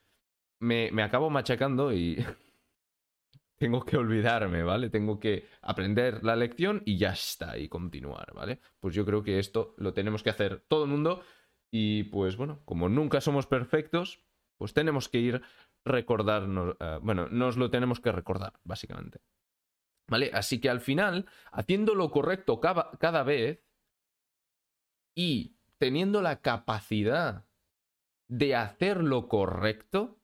me, 0.58 0.90
me 0.90 1.02
acabo 1.02 1.28
machacando 1.28 1.92
y 1.92 2.16
tengo 3.58 3.84
que 3.84 3.98
olvidarme, 3.98 4.62
¿vale? 4.62 4.88
Tengo 4.88 5.20
que 5.20 5.46
aprender 5.60 6.24
la 6.24 6.34
lección 6.34 6.82
y 6.86 6.96
ya 6.96 7.10
está, 7.10 7.58
y 7.58 7.68
continuar, 7.68 8.32
¿vale? 8.34 8.60
Pues 8.80 8.94
yo 8.94 9.04
creo 9.04 9.22
que 9.22 9.38
esto 9.38 9.74
lo 9.76 9.92
tenemos 9.92 10.22
que 10.22 10.30
hacer 10.30 10.64
todo 10.66 10.84
el 10.84 10.90
mundo 10.90 11.22
y 11.70 12.04
pues 12.04 12.36
bueno, 12.36 12.62
como 12.64 12.88
nunca 12.88 13.20
somos 13.20 13.46
perfectos, 13.46 14.23
pues 14.58 14.72
tenemos 14.72 15.08
que 15.08 15.18
ir 15.18 15.42
recordarnos, 15.84 16.76
uh, 16.80 17.00
bueno, 17.02 17.28
nos 17.28 17.56
lo 17.56 17.70
tenemos 17.70 18.00
que 18.00 18.12
recordar, 18.12 18.54
básicamente. 18.64 19.20
¿Vale? 20.08 20.30
Así 20.34 20.60
que 20.60 20.68
al 20.68 20.80
final, 20.80 21.26
haciendo 21.50 21.94
lo 21.94 22.10
correcto 22.10 22.60
cada, 22.60 22.90
cada 22.98 23.22
vez 23.22 23.64
y 25.16 25.56
teniendo 25.78 26.20
la 26.20 26.40
capacidad 26.40 27.46
de 28.28 28.54
hacer 28.54 29.02
lo 29.02 29.28
correcto, 29.28 30.20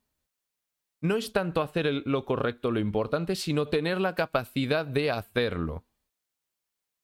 no 1.02 1.16
es 1.16 1.32
tanto 1.32 1.62
hacer 1.62 2.02
lo 2.06 2.24
correcto 2.26 2.70
lo 2.70 2.80
importante, 2.80 3.36
sino 3.36 3.68
tener 3.68 4.00
la 4.00 4.14
capacidad 4.14 4.84
de 4.84 5.10
hacerlo. 5.10 5.86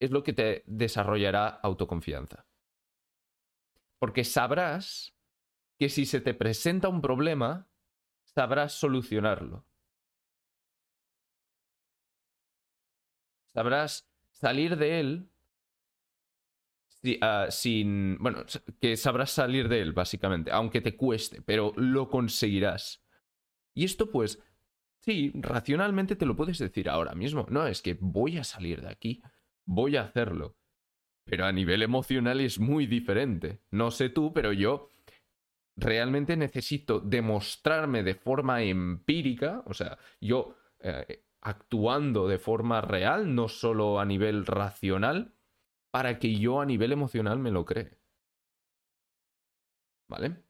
Es 0.01 0.11
lo 0.11 0.23
que 0.23 0.35
te 0.35 0.63
desarrollará 0.67 1.49
autoconfianza. 1.49 2.47
Porque 3.99 4.25
sabrás 4.25 5.16
que 5.79 5.89
si 5.89 6.07
se 6.07 6.21
te 6.21 6.35
presenta 6.35 6.89
un 6.89 7.01
problema, 7.01 7.69
sabrás 8.25 8.73
solucionarlo. 8.73 9.67
Sabrás 13.47 14.11
salir 14.31 14.77
de 14.77 15.01
él 15.01 15.31
ah, 17.21 17.47
sin... 17.51 18.19
Bueno, 18.19 18.45
que 18.81 18.97
sabrás 18.97 19.31
salir 19.31 19.69
de 19.69 19.81
él, 19.81 19.93
básicamente, 19.93 20.51
aunque 20.51 20.81
te 20.81 20.97
cueste, 20.97 21.41
pero 21.43 21.73
lo 21.77 22.09
conseguirás. 22.09 23.03
Y 23.75 23.85
esto 23.85 24.11
pues, 24.11 24.43
sí, 25.01 25.33
racionalmente 25.35 26.17
te 26.17 26.27
lo 26.27 26.37
puedes 26.37 26.59
decir 26.59 26.89
ahora 26.89 27.15
mismo. 27.15 27.47
No, 27.51 27.67
es 27.67 27.83
que 27.83 27.97
voy 28.01 28.39
a 28.39 28.45
salir 28.45 28.83
de 28.83 28.91
aquí, 28.91 29.23
voy 29.65 29.97
a 29.97 30.03
hacerlo. 30.03 30.57
Pero 31.25 31.45
a 31.45 31.53
nivel 31.53 31.83
emocional 31.83 32.41
es 32.41 32.59
muy 32.59 32.87
diferente. 32.87 33.61
No 33.71 33.91
sé 33.91 34.09
tú, 34.09 34.33
pero 34.33 34.53
yo 34.53 34.89
realmente 35.77 36.37
necesito 36.37 37.01
demostrarme 37.01 38.03
de 38.03 38.15
forma 38.15 38.63
empírica, 38.63 39.63
o 39.67 39.75
sea, 39.75 39.99
yo 40.21 40.57
eh, 40.81 41.25
actuando 41.43 42.27
de 42.27 42.39
forma 42.39 42.81
real, 42.81 43.35
no 43.35 43.49
solo 43.49 44.01
a 44.01 44.05
nivel 44.05 44.47
racional, 44.47 45.35
para 45.91 46.19
que 46.19 46.35
yo 46.39 46.61
a 46.61 46.67
nivel 46.67 46.93
emocional 46.93 47.39
me 47.39 47.51
lo 47.51 47.65
cree. 47.65 47.99
¿Vale? 50.09 50.43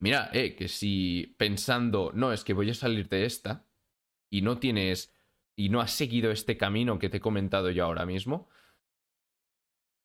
Mira, 0.00 0.30
eh, 0.32 0.54
que 0.56 0.68
si 0.68 1.34
pensando, 1.38 2.12
no, 2.14 2.32
es 2.32 2.44
que 2.44 2.52
voy 2.52 2.70
a 2.70 2.74
salir 2.74 3.08
de 3.08 3.24
esta, 3.24 3.66
y 4.30 4.42
no 4.42 4.58
tienes, 4.58 5.14
y 5.56 5.68
no 5.68 5.80
has 5.80 5.92
seguido 5.92 6.30
este 6.30 6.56
camino 6.56 6.98
que 6.98 7.08
te 7.08 7.18
he 7.18 7.20
comentado 7.20 7.70
yo 7.70 7.84
ahora 7.84 8.06
mismo, 8.06 8.48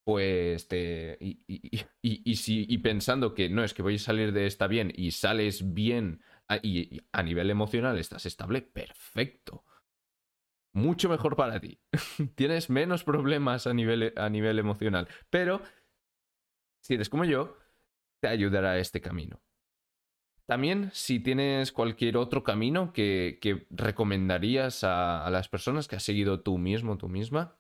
pues 0.04 0.68
te... 0.68 1.18
Y, 1.20 1.44
y, 1.48 1.86
y, 2.02 2.36
si, 2.36 2.66
y 2.68 2.78
pensando 2.80 3.34
que 3.34 3.50
no, 3.50 3.64
es 3.64 3.74
que 3.74 3.82
voy 3.82 3.96
a 3.96 4.00
salir 4.00 4.32
de 4.34 4.48
esta 4.48 4.68
bien 4.68 4.92
y 4.96 5.12
sales 5.12 5.74
bien 5.74 6.22
y 6.64 7.02
a 7.12 7.24
nivel 7.24 7.50
emocional 7.50 7.98
estás 7.98 8.26
estable, 8.26 8.62
perfecto. 8.62 9.64
Mucho 10.74 11.10
mejor 11.10 11.36
para 11.36 11.60
ti. 11.60 11.80
Tienes 12.36 12.70
menos 12.70 13.04
problemas 13.04 13.68
a 13.68 13.74
nivel, 13.74 14.14
a 14.16 14.30
nivel 14.30 14.60
emocional. 14.60 15.08
Pero, 15.30 15.62
si 16.82 16.96
eres 16.96 17.10
como 17.10 17.26
yo, 17.26 17.58
te 18.22 18.28
ayudará 18.28 18.78
este 18.78 19.02
camino. 19.02 19.42
También, 20.46 20.90
si 20.94 21.20
tienes 21.20 21.72
cualquier 21.72 22.18
otro 22.18 22.44
camino 22.44 22.92
que, 22.94 23.40
recomendarías 23.70 24.84
a, 24.84 25.30
las 25.30 25.48
personas 25.48 25.88
que 25.88 25.96
has 25.96 26.04
seguido 26.04 26.42
tú 26.42 26.58
mismo, 26.58 26.98
tú 26.98 27.08
misma, 27.08 27.58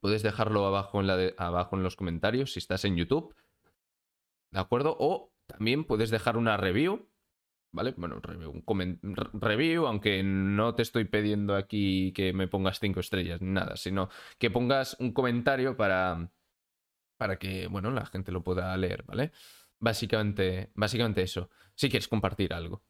puedes 0.00 0.22
dejarlo 0.22 0.66
abajo 0.66 1.00
en, 1.00 1.34
abajo 1.38 1.76
en 1.76 1.82
los 1.82 1.96
comentarios 1.96 2.52
si 2.52 2.58
estás 2.58 2.84
en 2.84 2.96
YouTube. 2.96 3.34
¿De 4.50 4.60
acuerdo? 4.60 4.96
O 4.98 5.32
también 5.46 5.84
puedes 5.84 6.10
dejar 6.10 6.36
una 6.36 6.56
review. 6.56 7.08
¿Vale? 7.72 7.94
Bueno, 7.96 8.18
review, 8.20 8.50
un 8.50 9.16
review, 9.40 9.86
aunque 9.86 10.24
no 10.24 10.74
te 10.74 10.82
estoy 10.82 11.04
pidiendo 11.04 11.54
aquí 11.54 12.12
que 12.12 12.32
me 12.32 12.48
pongas 12.48 12.80
cinco 12.80 12.98
estrellas 12.98 13.40
ni 13.40 13.52
nada, 13.52 13.76
sino 13.76 14.08
que 14.38 14.50
pongas 14.50 14.96
un 14.98 15.12
comentario 15.12 15.76
para, 15.76 16.32
para 17.16 17.38
que, 17.38 17.68
bueno, 17.68 17.92
la 17.92 18.06
gente 18.06 18.32
lo 18.32 18.42
pueda 18.42 18.76
leer, 18.76 19.04
¿vale? 19.04 19.30
Básicamente, 19.78 20.72
básicamente 20.74 21.22
eso, 21.22 21.48
si 21.76 21.88
quieres 21.88 22.08
compartir 22.08 22.52
algo. 22.52 22.82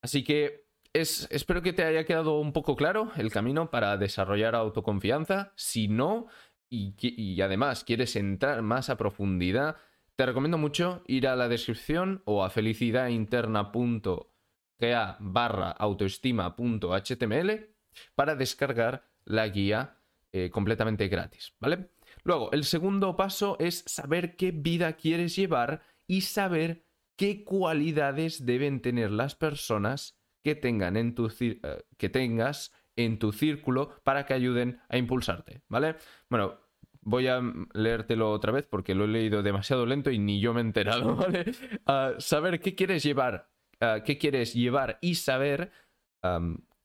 Así 0.00 0.22
que 0.22 0.67
es, 0.92 1.28
espero 1.30 1.62
que 1.62 1.72
te 1.72 1.84
haya 1.84 2.04
quedado 2.04 2.40
un 2.40 2.52
poco 2.52 2.76
claro 2.76 3.12
el 3.16 3.30
camino 3.30 3.70
para 3.70 3.96
desarrollar 3.96 4.54
autoconfianza. 4.54 5.52
Si 5.56 5.88
no, 5.88 6.26
y, 6.70 7.40
además 7.40 7.84
quieres 7.84 8.16
entrar 8.16 8.62
más 8.62 8.90
a 8.90 8.96
profundidad, 8.96 9.76
te 10.16 10.26
recomiendo 10.26 10.58
mucho 10.58 11.02
ir 11.06 11.28
a 11.28 11.36
la 11.36 11.48
descripción 11.48 12.22
o 12.24 12.44
a 12.44 12.50
felicidadinterna.ga 12.50 15.16
barra 15.20 15.70
autoestima.html 15.70 17.70
para 18.14 18.34
descargar 18.34 19.08
la 19.24 19.48
guía 19.48 19.96
eh, 20.32 20.50
completamente 20.50 21.08
gratis, 21.08 21.54
¿vale? 21.60 21.90
Luego, 22.24 22.50
el 22.52 22.64
segundo 22.64 23.16
paso 23.16 23.56
es 23.60 23.84
saber 23.86 24.36
qué 24.36 24.50
vida 24.50 24.94
quieres 24.94 25.36
llevar 25.36 25.82
y 26.06 26.22
saber 26.22 26.84
qué 27.16 27.44
cualidades 27.44 28.44
deben 28.44 28.80
tener 28.80 29.10
las 29.10 29.34
personas 29.34 30.17
que, 30.42 30.54
tengan 30.54 30.96
en 30.96 31.14
tu, 31.14 31.30
eh, 31.40 31.60
que 31.96 32.08
tengas 32.08 32.72
en 32.96 33.18
tu 33.18 33.32
círculo 33.32 34.00
para 34.02 34.26
que 34.26 34.34
ayuden 34.34 34.80
a 34.88 34.96
impulsarte, 34.96 35.62
¿vale? 35.68 35.96
Bueno, 36.28 36.58
voy 37.00 37.28
a 37.28 37.40
leértelo 37.74 38.30
otra 38.30 38.52
vez 38.52 38.66
porque 38.66 38.94
lo 38.94 39.04
he 39.04 39.08
leído 39.08 39.42
demasiado 39.42 39.86
lento 39.86 40.10
y 40.10 40.18
ni 40.18 40.40
yo 40.40 40.52
me 40.52 40.60
he 40.60 40.64
enterado, 40.64 41.16
¿vale? 41.16 41.44
Ah, 41.86 42.14
saber 42.18 42.60
qué 42.60 42.74
quieres 42.74 43.02
llevar, 43.02 43.50
ah, 43.80 44.02
qué 44.04 44.18
quieres 44.18 44.54
llevar 44.54 44.98
y 45.00 45.14
saber 45.14 45.70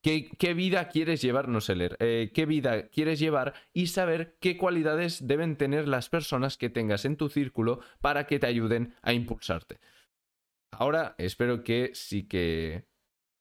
¿Qué, 0.04 0.52
vida 0.52 0.88
quieres 0.88 1.22
llevar? 1.22 1.48
No 1.48 1.62
sé 1.62 1.74
leer. 1.74 1.96
Eh, 1.98 2.30
¿Qué 2.34 2.44
vida 2.44 2.88
quieres 2.88 3.18
llevar? 3.18 3.54
Y 3.72 3.86
saber 3.86 4.36
qué 4.38 4.58
cualidades 4.58 5.26
deben 5.26 5.56
tener 5.56 5.88
las 5.88 6.10
personas 6.10 6.58
que 6.58 6.68
tengas 6.68 7.06
en 7.06 7.16
tu 7.16 7.30
círculo 7.30 7.80
para 8.02 8.26
que 8.26 8.38
te 8.38 8.46
ayuden 8.46 8.94
a 9.00 9.14
impulsarte. 9.14 9.80
Ahora 10.72 11.14
espero 11.16 11.64
que 11.64 11.92
sí 11.94 12.28
que... 12.28 12.84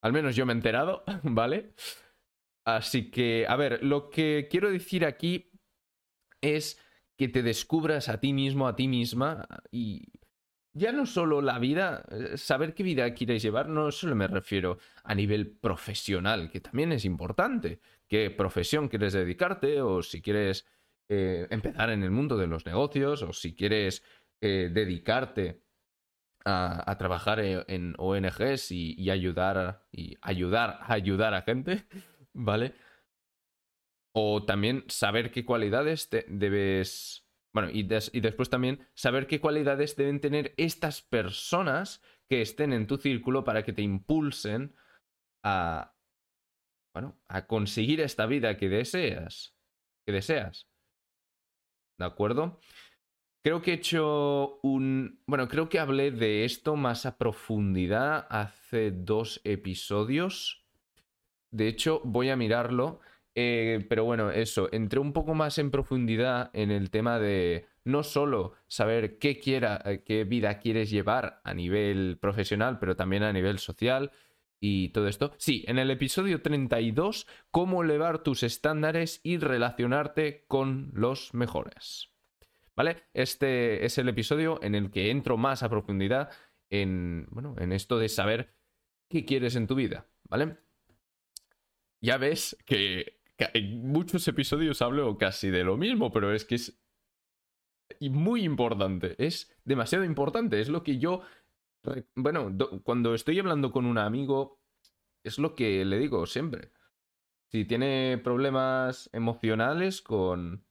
Al 0.04 0.12
menos 0.12 0.36
yo 0.36 0.46
me 0.46 0.52
he 0.52 0.56
enterado, 0.56 1.04
¿vale? 1.24 1.74
Así 2.66 3.10
que, 3.10 3.46
a 3.48 3.56
ver, 3.56 3.84
lo 3.84 4.10
que 4.10 4.48
quiero 4.52 4.70
decir 4.70 5.06
aquí 5.06 5.50
es 6.42 6.78
que 7.18 7.30
te 7.30 7.42
descubras 7.42 8.10
a 8.10 8.20
ti 8.20 8.34
mismo, 8.34 8.68
a 8.68 8.76
ti 8.76 8.90
misma 8.90 9.48
y 9.72 10.12
ya 10.74 10.92
no 10.92 11.06
solo 11.06 11.42
la 11.42 11.58
vida, 11.58 12.04
eh, 12.12 12.38
saber 12.38 12.74
qué 12.74 12.84
vida 12.84 13.14
quieres 13.14 13.44
llevar, 13.44 13.70
no 13.70 13.92
solo 13.92 14.16
me 14.16 14.28
refiero 14.28 14.78
a 15.04 15.16
nivel 15.16 15.52
profesional, 15.52 16.50
que 16.50 16.60
también 16.60 16.92
es 16.92 17.06
importante, 17.06 17.80
qué 18.08 18.30
profesión 18.30 18.90
quieres 18.90 19.14
dedicarte 19.14 19.82
o 19.82 20.02
si 20.02 20.22
quieres 20.22 20.66
eh, 21.08 21.48
empezar 21.50 21.92
en 21.92 22.04
el 22.04 22.12
mundo 22.12 22.36
de 22.36 22.48
los 22.48 22.66
negocios 22.66 23.22
o 23.22 23.32
si 23.32 23.56
quieres 23.56 24.04
eh, 24.42 24.70
dedicarte 24.74 25.62
a, 26.46 26.96
trabajar 26.98 27.40
en 27.40 27.96
ONGs 27.98 28.72
y, 28.72 29.10
ayudar 29.10 29.86
y 29.92 30.18
ayudar 30.22 30.80
a 30.82 30.94
ayudar 30.94 31.34
a 31.34 31.42
gente, 31.42 31.86
¿vale? 32.34 32.74
O 34.16 34.46
también 34.46 34.84
saber 34.88 35.32
qué 35.32 35.46
cualidades 35.46 36.10
debes 36.28 37.24
bueno, 37.54 37.70
y, 37.72 37.84
después 37.84 38.50
también 38.50 38.88
saber 38.96 39.28
qué 39.28 39.40
cualidades 39.40 39.96
deben 39.96 40.20
tener 40.20 40.56
estas 40.58 41.04
personas 41.04 42.02
que 42.28 42.42
estén 42.42 42.74
en 42.74 42.88
tu 42.88 42.98
círculo 42.98 43.44
para 43.44 43.64
que 43.64 43.74
te 43.74 43.84
impulsen 43.84 44.76
a, 45.46 45.96
bueno, 46.96 47.22
a 47.28 47.46
conseguir 47.46 48.02
esta 48.02 48.26
vida 48.26 48.58
que 48.58 48.70
deseas, 48.70 49.56
que 50.06 50.14
deseas. 50.14 50.68
¿De 52.00 52.06
acuerdo? 52.06 52.60
Creo 53.44 53.62
que 53.62 53.72
he 53.72 53.76
hecho 53.76 54.60
un... 54.64 55.20
Bueno, 55.28 55.48
creo 55.48 55.70
que 55.70 55.80
hablé 55.80 56.12
de 56.12 56.46
esto 56.46 56.76
más 56.76 57.06
a 57.06 57.18
profundidad 57.18 58.26
hace 58.30 58.92
dos 58.92 59.42
episodios. 59.44 60.66
De 61.52 61.68
hecho, 61.68 62.02
voy 62.04 62.30
a 62.30 62.36
mirarlo 62.36 63.02
eh, 63.36 63.86
pero 63.90 64.06
bueno, 64.06 64.32
eso, 64.32 64.70
entré 64.72 65.00
un 65.00 65.14
poco 65.14 65.34
más 65.34 65.58
en 65.58 65.72
profundidad 65.72 66.52
en 66.54 66.72
el 66.72 66.92
tema 66.92 67.20
de 67.20 67.68
no 67.84 68.04
solo 68.04 68.54
saber 68.68 69.18
qué, 69.18 69.40
quiera, 69.40 69.82
eh, 69.86 70.04
qué 70.06 70.24
vida 70.24 70.60
quieres 70.60 70.90
llevar 70.90 71.42
a 71.44 71.54
nivel 71.54 72.18
profesional, 72.22 72.78
pero 72.80 72.96
también 72.96 73.24
a 73.24 73.34
nivel 73.34 73.60
social 73.60 74.12
y 74.60 74.90
todo 74.90 75.08
esto. 75.08 75.34
Sí, 75.38 75.66
en 75.68 75.80
el 75.80 75.90
episodio 75.90 76.42
32, 76.42 77.28
cómo 77.50 77.84
elevar 77.84 78.24
tus 78.24 78.44
estándares 78.44 79.20
y 79.24 79.38
relacionarte 79.38 80.46
con 80.48 80.92
los 80.94 81.34
mejores. 81.34 82.13
¿Vale? 82.76 83.04
Este 83.14 83.86
es 83.86 83.98
el 83.98 84.10
episodio 84.10 84.62
en 84.64 84.76
el 84.76 84.90
que 84.90 85.12
entro 85.12 85.38
más 85.38 85.62
a 85.62 85.70
profundidad 85.70 86.32
en, 86.72 87.28
bueno, 87.30 87.56
en 87.60 87.72
esto 87.72 88.00
de 88.00 88.10
saber 88.10 88.56
qué 89.10 89.26
quieres 89.26 89.56
en 89.56 89.68
tu 89.68 89.76
vida, 89.76 90.08
¿vale? 90.28 90.58
Ya 92.02 92.18
ves 92.18 92.58
que 92.66 93.22
en 93.38 93.88
muchos 93.88 94.28
episodios 94.28 94.82
hablo 94.82 95.18
casi 95.18 95.50
de 95.50 95.64
lo 95.64 95.78
mismo, 95.78 96.12
pero 96.12 96.34
es 96.34 96.46
que 96.46 96.56
es 96.56 96.80
muy 98.02 98.44
importante. 98.44 99.16
Es 99.24 99.56
demasiado 99.64 100.04
importante. 100.04 100.60
Es 100.60 100.70
lo 100.70 100.84
que 100.84 100.98
yo. 100.98 101.22
Bueno, 102.16 102.56
cuando 102.84 103.14
estoy 103.14 103.40
hablando 103.40 103.72
con 103.72 103.86
un 103.86 103.98
amigo, 103.98 104.62
es 105.24 105.38
lo 105.38 105.56
que 105.56 105.84
le 105.86 105.98
digo 106.00 106.26
siempre. 106.26 106.72
Si 107.52 107.66
tiene 107.66 108.20
problemas 108.24 109.10
emocionales 109.14 110.02
con. 110.02 110.66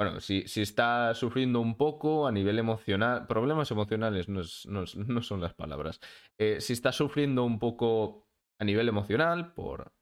Bueno, 0.00 0.18
si, 0.18 0.48
si 0.48 0.62
está 0.62 1.12
sufriendo 1.12 1.60
un 1.60 1.76
poco 1.76 2.26
a 2.26 2.32
nivel 2.32 2.58
emocional. 2.58 3.26
Problemas 3.26 3.70
emocionales 3.70 4.30
no, 4.30 4.40
no, 4.66 5.22
son 5.22 5.42
las 5.42 5.52
palabras. 5.52 6.00
Eh, 6.38 6.62
si 6.62 6.72
está 6.72 6.90
sufriendo 6.90 7.44
un 7.44 7.58
poco 7.58 8.26
a 8.58 8.64
nivel 8.64 8.88
emocional 8.88 9.52
por 9.52 9.92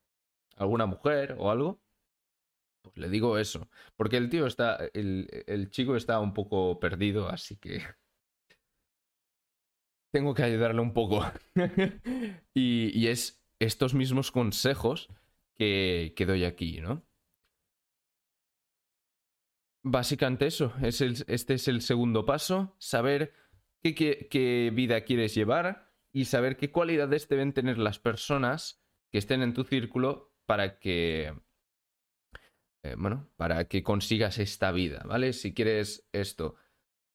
alguna 0.54 0.86
mujer 0.86 1.34
o 1.36 1.50
algo, 1.50 1.82
pues 2.80 2.96
le 2.96 3.08
digo 3.08 3.38
eso. 3.38 3.68
Porque 3.96 4.18
el 4.18 4.30
tío 4.30 4.46
está, 4.46 4.78
el, 4.94 5.68
chico 5.70 5.96
está 5.96 6.20
un 6.20 6.32
poco 6.32 6.78
perdido, 6.78 7.28
así 7.28 7.56
que 7.56 7.82
tengo 10.12 10.32
que 10.32 10.44
ayudarle 10.44 10.80
un 10.80 10.94
poco. 10.94 11.24
y, 12.54 13.08
es 13.08 13.42
estos 13.58 13.94
mismos 13.94 14.30
consejos 14.30 15.08
que, 15.56 16.14
que 16.16 16.24
doy 16.24 16.44
aquí, 16.44 16.80
¿no? 16.80 17.07
Básicamente 19.90 20.46
eso, 20.46 20.74
es 20.82 21.00
este 21.00 21.54
es 21.54 21.66
el 21.66 21.80
segundo 21.80 22.26
paso, 22.26 22.76
saber 22.78 23.32
qué, 23.82 24.28
qué, 24.30 24.70
vida 24.70 25.00
quieres 25.00 25.34
llevar 25.34 25.94
y 26.12 26.26
saber 26.26 26.58
qué 26.58 26.70
cualidades 26.70 27.26
deben 27.26 27.54
tener 27.54 27.78
las 27.78 27.98
personas 27.98 28.82
que 29.10 29.16
estén 29.16 29.40
en 29.40 29.54
tu 29.54 29.64
círculo 29.64 30.34
para 30.44 30.78
que, 30.78 31.32
eh, 32.82 32.94
bueno, 32.98 33.30
para 33.36 33.64
que 33.66 33.82
consigas 33.82 34.38
esta 34.38 34.72
vida, 34.72 35.04
¿vale? 35.06 35.32
Si 35.32 35.54
quieres 35.54 36.06
esto, 36.12 36.56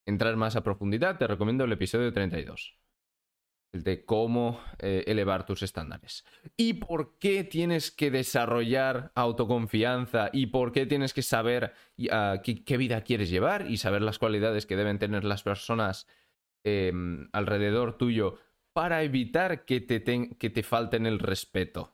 entrar 0.07 0.35
más 0.35 0.55
a 0.55 0.63
profundidad, 0.63 1.19
te 1.19 1.27
recomiendo 1.27 1.65
el 1.65 1.73
episodio 1.73 2.11
32. 2.11 2.82
El 3.73 3.83
de 3.83 4.05
cómo 4.05 4.61
eh, 4.79 5.03
elevar 5.07 5.45
tus 5.45 5.63
estándares. 5.63 6.23
¿Y 6.55 6.75
por 6.75 7.17
qué 7.19 7.43
tienes 7.43 7.91
que 7.91 8.11
desarrollar 8.11 9.11
autoconfianza? 9.15 10.29
¿Y 10.31 10.47
por 10.47 10.71
qué 10.71 10.85
tienes 10.85 11.13
que 11.13 11.23
saber 11.23 11.73
ah, 12.11 12.41
qué, 12.43 12.77
vida 12.77 13.01
quieres 13.01 13.29
llevar? 13.29 13.69
Y 13.69 13.77
saber 13.77 14.03
las 14.03 14.19
cualidades 14.19 14.65
que 14.65 14.77
deben 14.77 14.99
tener 14.99 15.25
las 15.25 15.43
personas 15.43 16.07
em, 16.63 17.27
alrededor 17.33 17.97
tuyo 17.97 18.37
para 18.73 19.03
evitar 19.03 19.65
que 19.65 19.81
te, 19.81 20.01
que 20.37 20.49
te 20.49 20.63
falten 20.63 21.05
el 21.05 21.19
respeto 21.19 21.93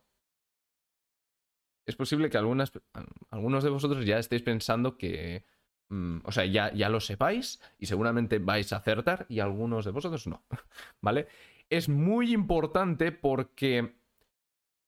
es 1.90 1.96
posible 1.96 2.30
que 2.30 2.38
algunos 2.38 3.64
de 3.64 3.70
vosotros 3.70 4.06
ya 4.06 4.20
estéis 4.20 4.44
pensando 4.44 4.96
que, 4.96 5.44
mm, 5.90 6.20
o 6.24 6.32
sea, 6.32 6.46
ya, 6.46 6.72
ya 6.72 6.88
lo 6.88 7.00
sepáis 7.00 7.60
y 7.80 7.88
seguramente 7.88 8.38
vais 8.38 8.72
a 8.72 8.78
acertar 8.78 9.26
y 9.28 9.40
algunos 9.40 9.86
de 9.86 9.92
vosotros 9.92 10.28
no, 10.28 10.44
¿vale? 11.02 11.28
Es 11.70 11.90
muy 11.90 12.34
importante 12.34 13.12
porque 13.12 14.00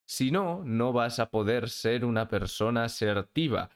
si 0.06 0.32
no, 0.32 0.63
no 0.65 0.91
vas 0.91 1.20
a 1.20 1.30
poder 1.30 1.70
ser 1.70 2.04
una 2.04 2.28
persona 2.28 2.84
asertiva. 2.86 3.70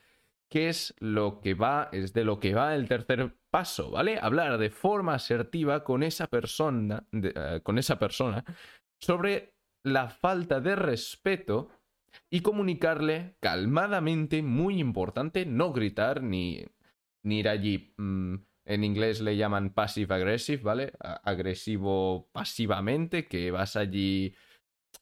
¿Qué 0.49 0.69
es 0.69 0.93
lo 0.99 1.39
que 1.39 1.53
va, 1.53 1.89
es 1.91 2.13
de 2.13 2.23
lo 2.23 2.39
que 2.39 2.53
va 2.53 2.75
el 2.75 2.87
tercer 2.87 3.37
paso, 3.49 3.91
¿vale? 3.91 4.19
Hablar 4.21 4.57
de 4.57 4.69
forma 4.69 5.15
asertiva 5.15 5.83
con 5.83 6.03
esa 6.03 6.27
persona, 6.27 7.05
eh, 7.13 7.61
con 7.63 7.77
esa 7.77 7.97
persona 7.97 8.43
sobre 8.99 9.55
la 9.83 10.09
falta 10.09 10.59
de 10.59 10.75
respeto 10.75 11.69
y 12.29 12.41
comunicarle 12.41 13.37
calmadamente, 13.39 14.41
muy 14.41 14.79
importante, 14.79 15.45
no 15.45 15.71
gritar 15.71 16.21
ni, 16.21 16.65
ni 17.23 17.39
ir 17.39 17.49
allí. 17.49 17.93
Mm, 17.97 18.35
en 18.65 18.83
inglés 18.83 19.21
le 19.21 19.37
llaman 19.37 19.69
passive 19.73 20.13
aggressive, 20.13 20.61
¿vale? 20.63 20.93
agresivo 20.99 22.29
pasivamente, 22.31 23.27
que 23.27 23.51
vas 23.51 23.75
allí. 23.75 24.35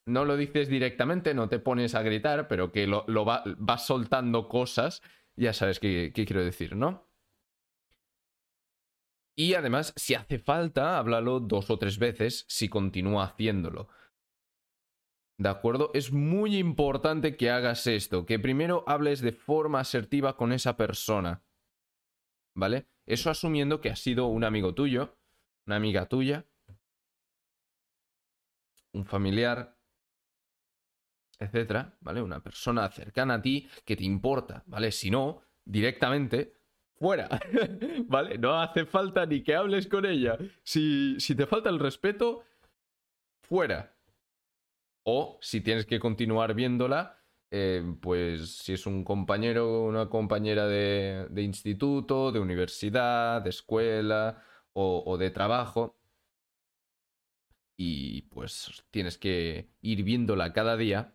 No 0.06 0.26
lo 0.26 0.36
dices 0.36 0.68
directamente, 0.68 1.34
no 1.34 1.48
te 1.48 1.60
pones 1.60 1.96
a 1.96 2.02
gritar, 2.02 2.48
pero 2.48 2.72
que 2.72 2.88
lo, 2.88 3.06
vas 3.26 3.86
soltando 3.86 4.50
cosas. 4.50 5.02
Ya 5.36 5.54
sabes 5.54 5.80
qué, 5.80 6.12
qué 6.14 6.26
quiero 6.26 6.44
decir, 6.44 6.76
¿no? 6.76 7.08
Y 9.36 9.56
además, 9.56 9.94
si 9.96 10.14
hace 10.14 10.38
falta, 10.38 11.00
háblalo 11.00 11.40
dos 11.40 11.72
o 11.72 11.80
tres 11.80 11.98
veces 11.98 12.46
si 12.48 12.70
continúa 12.70 13.26
haciéndolo. 13.26 13.88
¿De 15.40 15.50
acuerdo? 15.50 15.90
Es 15.94 16.12
muy 16.12 16.58
importante 16.58 17.36
que 17.36 17.50
hagas 17.50 17.88
esto, 17.88 18.26
que 18.26 18.38
primero 18.40 18.84
hables 18.88 19.22
de 19.22 19.32
forma 19.32 19.80
asertiva 19.80 20.38
con 20.38 20.54
esa 20.54 20.78
persona. 20.78 21.44
¿Vale? 22.56 22.88
Eso 23.06 23.30
asumiendo 23.30 23.82
que 23.82 23.90
ha 23.90 23.96
sido 23.96 24.28
un 24.28 24.44
amigo 24.44 24.74
tuyo, 24.74 25.18
una 25.66 25.76
amiga 25.76 26.08
tuya, 26.08 26.46
un 28.94 29.06
familiar, 29.06 29.78
etcétera, 31.40 31.98
¿vale? 32.00 32.22
Una 32.22 32.42
persona 32.42 32.90
cercana 32.90 33.36
a 33.36 33.42
ti 33.42 33.68
que 33.86 33.96
te 33.96 34.04
importa, 34.04 34.64
¿vale? 34.68 34.92
Si 34.92 35.12
no, 35.12 35.42
directamente 35.66 36.54
fuera, 36.94 37.28
¿vale? 38.08 38.38
No 38.38 38.62
hace 38.62 38.86
falta 38.86 39.26
ni 39.26 39.44
que 39.44 39.56
hables 39.56 39.88
con 39.88 40.06
ella. 40.06 40.38
Si, 40.64 41.20
si 41.20 41.36
te 41.36 41.46
falta 41.46 41.70
el 41.70 41.80
respeto, 41.80 42.44
fuera, 43.42 43.96
o 45.04 45.38
si 45.42 45.62
tienes 45.62 45.86
que 45.86 46.00
continuar 46.00 46.54
viéndola, 46.54 47.23
eh, 47.56 47.84
pues 48.02 48.58
si 48.58 48.74
es 48.74 48.88
un 48.88 49.04
compañero 49.04 49.84
o 49.84 49.88
una 49.88 50.10
compañera 50.10 50.66
de, 50.68 51.30
instituto, 51.44 52.32
de 52.32 52.40
universidad, 52.40 53.44
de 53.44 53.52
escuela 53.52 54.44
o, 54.74 55.18
de 55.20 55.30
trabajo, 55.30 56.00
y 57.78 58.24
pues 58.24 58.84
tienes 58.90 59.20
que 59.20 59.70
ir 59.82 60.04
viéndola 60.04 60.52
cada 60.52 60.78
día, 60.78 61.14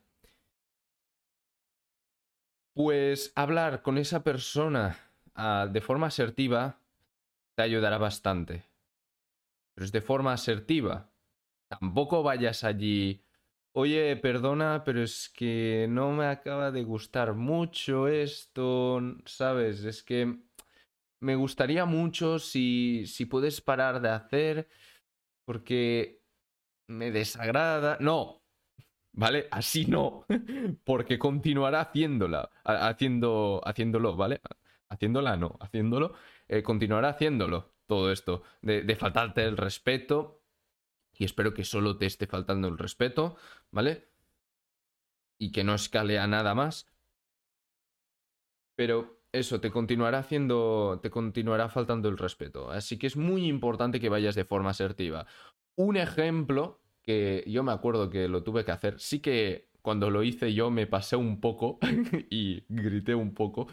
pues 2.72 3.32
hablar 3.34 3.82
con 3.82 3.98
esa 3.98 4.22
persona 4.22 4.96
ah, 5.34 5.66
de 5.68 5.80
forma 5.80 6.06
asertiva 6.06 6.80
te 7.56 7.62
ayudará 7.64 7.98
bastante. 7.98 8.64
Pero 9.74 9.84
es 9.86 9.90
de 9.90 10.02
forma 10.02 10.32
asertiva. 10.34 11.10
Tampoco 11.68 12.22
vayas 12.22 12.62
allí 12.62 13.27
Oye, 13.72 14.16
perdona, 14.16 14.82
pero 14.84 15.02
es 15.02 15.28
que 15.28 15.86
no 15.88 16.12
me 16.12 16.26
acaba 16.26 16.70
de 16.72 16.82
gustar 16.82 17.34
mucho 17.34 18.08
esto, 18.08 19.00
¿sabes? 19.24 19.84
Es 19.84 20.02
que 20.02 20.38
me 21.20 21.36
gustaría 21.36 21.84
mucho 21.84 22.38
si, 22.38 23.04
si 23.06 23.26
puedes 23.26 23.60
parar 23.60 24.00
de 24.00 24.08
hacer, 24.10 24.68
porque 25.44 26.22
me 26.88 27.10
desagrada. 27.10 27.98
No, 28.00 28.42
¿vale? 29.12 29.48
Así 29.50 29.86
no, 29.86 30.24
porque 30.84 31.18
continuará 31.18 31.80
haciéndola, 31.82 32.50
haciendo, 32.64 33.60
haciéndolo, 33.64 34.16
¿vale? 34.16 34.40
Haciéndola 34.88 35.36
no, 35.36 35.56
haciéndolo, 35.60 36.14
eh, 36.48 36.62
continuará 36.62 37.10
haciéndolo 37.10 37.74
todo 37.86 38.12
esto, 38.12 38.42
de, 38.62 38.82
de 38.82 38.96
faltarte 38.96 39.44
el 39.44 39.56
respeto, 39.56 40.37
y 41.18 41.24
espero 41.24 41.52
que 41.52 41.64
solo 41.64 41.98
te 41.98 42.06
esté 42.06 42.26
faltando 42.26 42.68
el 42.68 42.78
respeto, 42.78 43.36
¿vale? 43.72 44.08
Y 45.38 45.50
que 45.52 45.64
no 45.64 45.74
escale 45.74 46.18
a 46.18 46.26
nada 46.28 46.54
más. 46.54 46.86
Pero 48.76 49.20
eso, 49.32 49.60
te 49.60 49.70
continuará 49.72 50.18
haciendo, 50.20 51.00
te 51.02 51.10
continuará 51.10 51.68
faltando 51.68 52.08
el 52.08 52.16
respeto. 52.16 52.70
Así 52.70 52.98
que 52.98 53.08
es 53.08 53.16
muy 53.16 53.46
importante 53.46 54.00
que 54.00 54.08
vayas 54.08 54.36
de 54.36 54.44
forma 54.44 54.70
asertiva. 54.70 55.26
Un 55.74 55.96
ejemplo 55.96 56.80
que 57.02 57.44
yo 57.46 57.62
me 57.64 57.72
acuerdo 57.72 58.10
que 58.10 58.28
lo 58.28 58.44
tuve 58.44 58.64
que 58.64 58.72
hacer, 58.72 59.00
sí 59.00 59.20
que 59.20 59.68
cuando 59.82 60.10
lo 60.10 60.22
hice 60.22 60.54
yo 60.54 60.70
me 60.70 60.86
pasé 60.86 61.16
un 61.16 61.40
poco 61.40 61.78
y 62.30 62.64
grité 62.68 63.14
un 63.14 63.34
poco. 63.34 63.66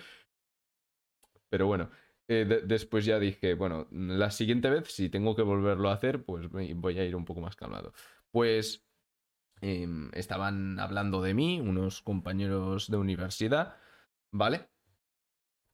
Pero 1.49 1.67
bueno, 1.67 1.89
eh, 2.27 2.61
después 2.65 3.05
ya 3.05 3.19
dije, 3.19 3.53
bueno, 3.53 3.87
la 3.91 4.31
siguiente 4.31 4.69
vez, 4.69 4.87
si 4.91 5.09
tengo 5.09 5.35
que 5.35 5.43
volverlo 5.43 5.89
a 5.89 5.93
hacer, 5.93 6.23
pues 6.23 6.49
voy 6.49 6.99
a 6.99 7.05
ir 7.05 7.15
un 7.15 7.25
poco 7.25 7.41
más 7.41 7.55
calmado. 7.55 7.93
Pues 8.31 8.85
em, 9.61 10.09
estaban 10.13 10.79
hablando 10.79 11.21
de 11.21 11.33
mí, 11.33 11.59
unos 11.61 12.01
compañeros 12.01 12.89
de 12.89 12.97
universidad, 12.97 13.77
¿vale? 14.31 14.69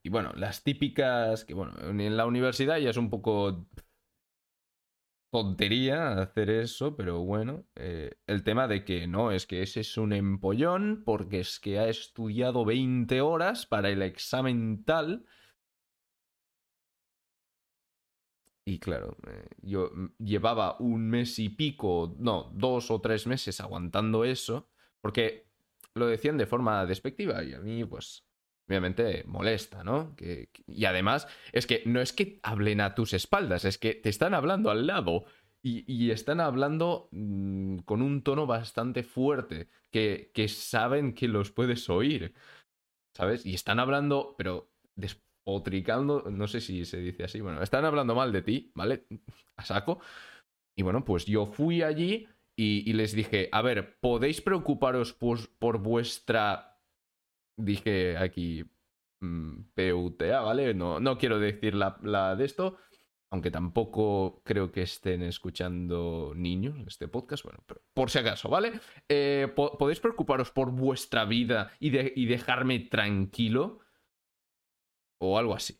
Y 0.04 0.10
bueno, 0.10 0.34
las 0.36 0.64
típicas, 0.64 1.46
que 1.46 1.54
bueno, 1.54 1.74
en 1.80 2.18
la 2.18 2.26
universidad 2.26 2.78
ya 2.80 2.90
es 2.90 2.98
un 2.98 3.10
poco 3.10 3.68
tontería 5.32 6.20
hacer 6.22 6.50
eso, 6.50 6.98
pero 6.98 7.20
bueno, 7.24 7.66
eh, 7.76 8.18
el 8.28 8.44
tema 8.44 8.68
de 8.68 8.84
que 8.84 9.08
no, 9.08 9.32
es 9.32 9.48
que 9.48 9.62
ese 9.62 9.80
es 9.80 9.98
un 9.98 10.12
empollón 10.12 11.04
porque 11.06 11.40
es 11.40 11.60
que 11.60 11.80
ha 11.80 11.88
estudiado 11.88 12.66
20 12.66 13.22
horas 13.22 13.66
para 13.66 13.90
el 13.90 14.02
examen 14.02 14.84
tal 14.84 15.26
Y 18.66 18.80
claro, 18.80 19.18
eh, 19.28 19.48
yo 19.62 19.92
mm, 19.94 20.24
llevaba 20.24 20.78
un 20.80 21.10
mes 21.10 21.40
y 21.40 21.50
pico, 21.50 22.16
no, 22.20 22.52
dos 22.54 22.92
o 22.92 23.02
tres 23.02 23.28
meses 23.28 23.60
aguantando 23.60 24.24
eso, 24.24 24.70
porque 25.02 25.48
lo 25.96 26.08
decían 26.08 26.38
de 26.38 26.46
forma 26.46 26.86
despectiva 26.86 27.44
y 27.44 27.54
a 27.54 27.60
mí, 27.60 27.84
pues, 27.86 28.24
obviamente 28.68 29.24
molesta, 29.26 29.84
¿no? 29.84 30.16
Y 30.68 30.86
además, 30.86 31.28
es 31.52 31.68
que 31.68 31.84
no 31.86 32.00
es 32.02 32.14
que 32.14 32.40
hablen 32.44 32.82
a 32.82 32.96
tus 32.96 33.14
espaldas, 33.14 33.66
es 33.66 33.78
que 33.78 33.96
te 33.96 34.10
están 34.10 34.34
hablando 34.34 34.70
al 34.70 34.88
lado 34.88 35.26
y, 35.64 36.10
están 36.12 36.40
hablando 36.40 37.10
mm, 37.12 37.80
con 37.80 38.02
un 38.02 38.24
tono 38.24 38.48
bastante 38.48 39.04
fuerte, 39.04 39.70
que, 39.92 40.32
que 40.34 40.48
saben 40.48 41.14
que 41.14 41.28
los 41.28 41.52
puedes 41.52 41.90
oír, 41.90 42.34
¿sabes? 43.14 43.46
Y 43.46 43.54
están 43.54 43.80
hablando, 43.80 44.36
pero 44.38 44.72
después 44.96 45.31
tricando, 45.62 46.24
no 46.30 46.48
sé 46.48 46.62
si 46.62 46.86
se 46.86 46.98
dice 46.98 47.24
así, 47.24 47.42
bueno, 47.42 47.62
están 47.62 47.86
hablando 47.86 48.16
mal 48.16 48.32
de 48.32 48.42
ti, 48.42 48.72
¿vale? 48.76 49.06
A 49.56 49.66
saco. 49.66 50.00
Y 50.76 50.84
bueno, 50.84 51.04
pues 51.04 51.26
yo 51.26 51.46
fui 51.46 51.82
allí 51.82 52.28
y, 52.56 52.94
les 52.94 53.14
dije, 53.14 53.50
a 53.52 53.62
ver, 53.62 53.98
¿podéis 54.00 54.42
preocuparos 54.42 55.14
por, 55.14 55.80
vuestra, 55.80 56.80
dije 57.58 58.18
aquí, 58.18 58.64
mm, 59.20 59.64
PUTA, 59.74 60.42
¿vale? 60.42 60.74
No, 60.74 61.00
no 61.00 61.18
quiero 61.18 61.40
decir 61.40 61.76
la, 61.76 61.98
la 62.04 62.36
de 62.36 62.46
esto, 62.46 62.78
aunque 63.32 63.50
tampoco 63.50 64.42
creo 64.44 64.72
que 64.72 64.82
estén 64.82 65.24
escuchando 65.24 66.34
niños 66.36 66.76
este 66.86 67.08
podcast, 67.08 67.44
bueno, 67.44 67.64
por 67.94 68.10
si 68.10 68.20
acaso, 68.20 68.50
¿vale? 68.50 68.74
Eh, 69.08 69.52
¿Podéis 69.56 70.02
preocuparos 70.02 70.52
por 70.52 70.72
vuestra 70.72 71.26
vida 71.26 71.72
y, 71.80 71.98
y 71.98 72.26
dejarme 72.26 72.80
tranquilo? 72.80 73.80
O 75.22 75.38
algo 75.38 75.54
así. 75.54 75.78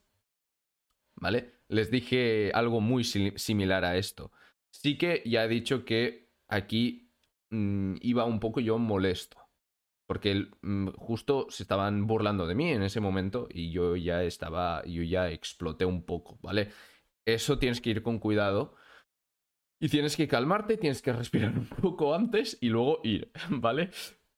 ¿Vale? 1.16 1.62
Les 1.68 1.92
dije 1.92 2.52
algo 2.54 2.80
muy 2.80 3.04
similar 3.04 3.84
a 3.84 3.98
esto. 3.98 4.32
Sí 4.70 4.98
que 4.98 5.22
ya 5.26 5.46
he 5.46 5.48
dicho 5.48 5.84
que 5.84 6.32
aquí 6.48 7.12
mm, 7.50 7.96
iba 8.02 8.26
un 8.26 8.40
poco 8.40 8.60
yo 8.60 8.78
molesto. 8.78 9.38
Porque 10.08 10.48
mm, 10.62 10.90
justo 10.98 11.48
se 11.50 11.64
estaban 11.64 12.08
burlando 12.08 12.46
de 12.48 12.56
mí 12.56 12.70
en 12.72 12.84
ese 12.84 13.00
momento 13.00 13.48
y 13.52 13.72
yo 13.72 13.96
ya 13.96 14.24
estaba, 14.24 14.84
yo 14.86 15.04
ya 15.04 15.30
exploté 15.30 15.86
un 15.86 16.04
poco, 16.04 16.38
¿vale? 16.42 16.70
Eso 17.26 17.58
tienes 17.58 17.82
que 17.82 17.90
ir 17.92 18.04
con 18.04 18.20
cuidado. 18.20 18.76
Y 19.80 19.90
tienes 19.90 20.16
que 20.16 20.28
calmarte, 20.28 20.78
tienes 20.78 21.02
que 21.02 21.14
respirar 21.14 21.54
un 21.58 21.68
poco 21.68 22.14
antes 22.14 22.58
y 22.62 22.70
luego 22.70 23.00
ir, 23.04 23.32
¿vale? 23.50 23.90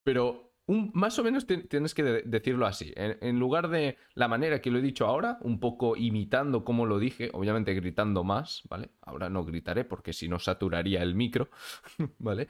Pero 0.04 0.53
más 0.68 1.20
o 1.20 1.24
menos 1.24 1.46
tienes 1.46 1.94
que 1.94 2.04
decirlo 2.04 2.66
así. 2.66 2.94
En, 2.96 3.40
lugar 3.40 3.68
de 3.70 3.98
la 4.16 4.28
manera 4.28 4.62
que 4.62 4.72
lo 4.72 4.80
he 4.80 4.82
dicho 4.82 5.06
ahora, 5.06 5.38
un 5.42 5.60
poco 5.60 5.98
imitando 5.98 6.64
como 6.64 6.86
lo 6.86 7.00
dije, 7.00 7.30
obviamente 7.34 7.74
gritando 7.74 8.24
más, 8.24 8.62
¿vale? 8.70 8.92
Ahora 9.02 9.30
no 9.30 9.44
gritaré 9.44 9.84
porque 9.84 10.14
si 10.14 10.30
no 10.30 10.40
saturaría 10.40 11.02
el 11.02 11.16
micro, 11.16 11.50
¿vale? 12.20 12.48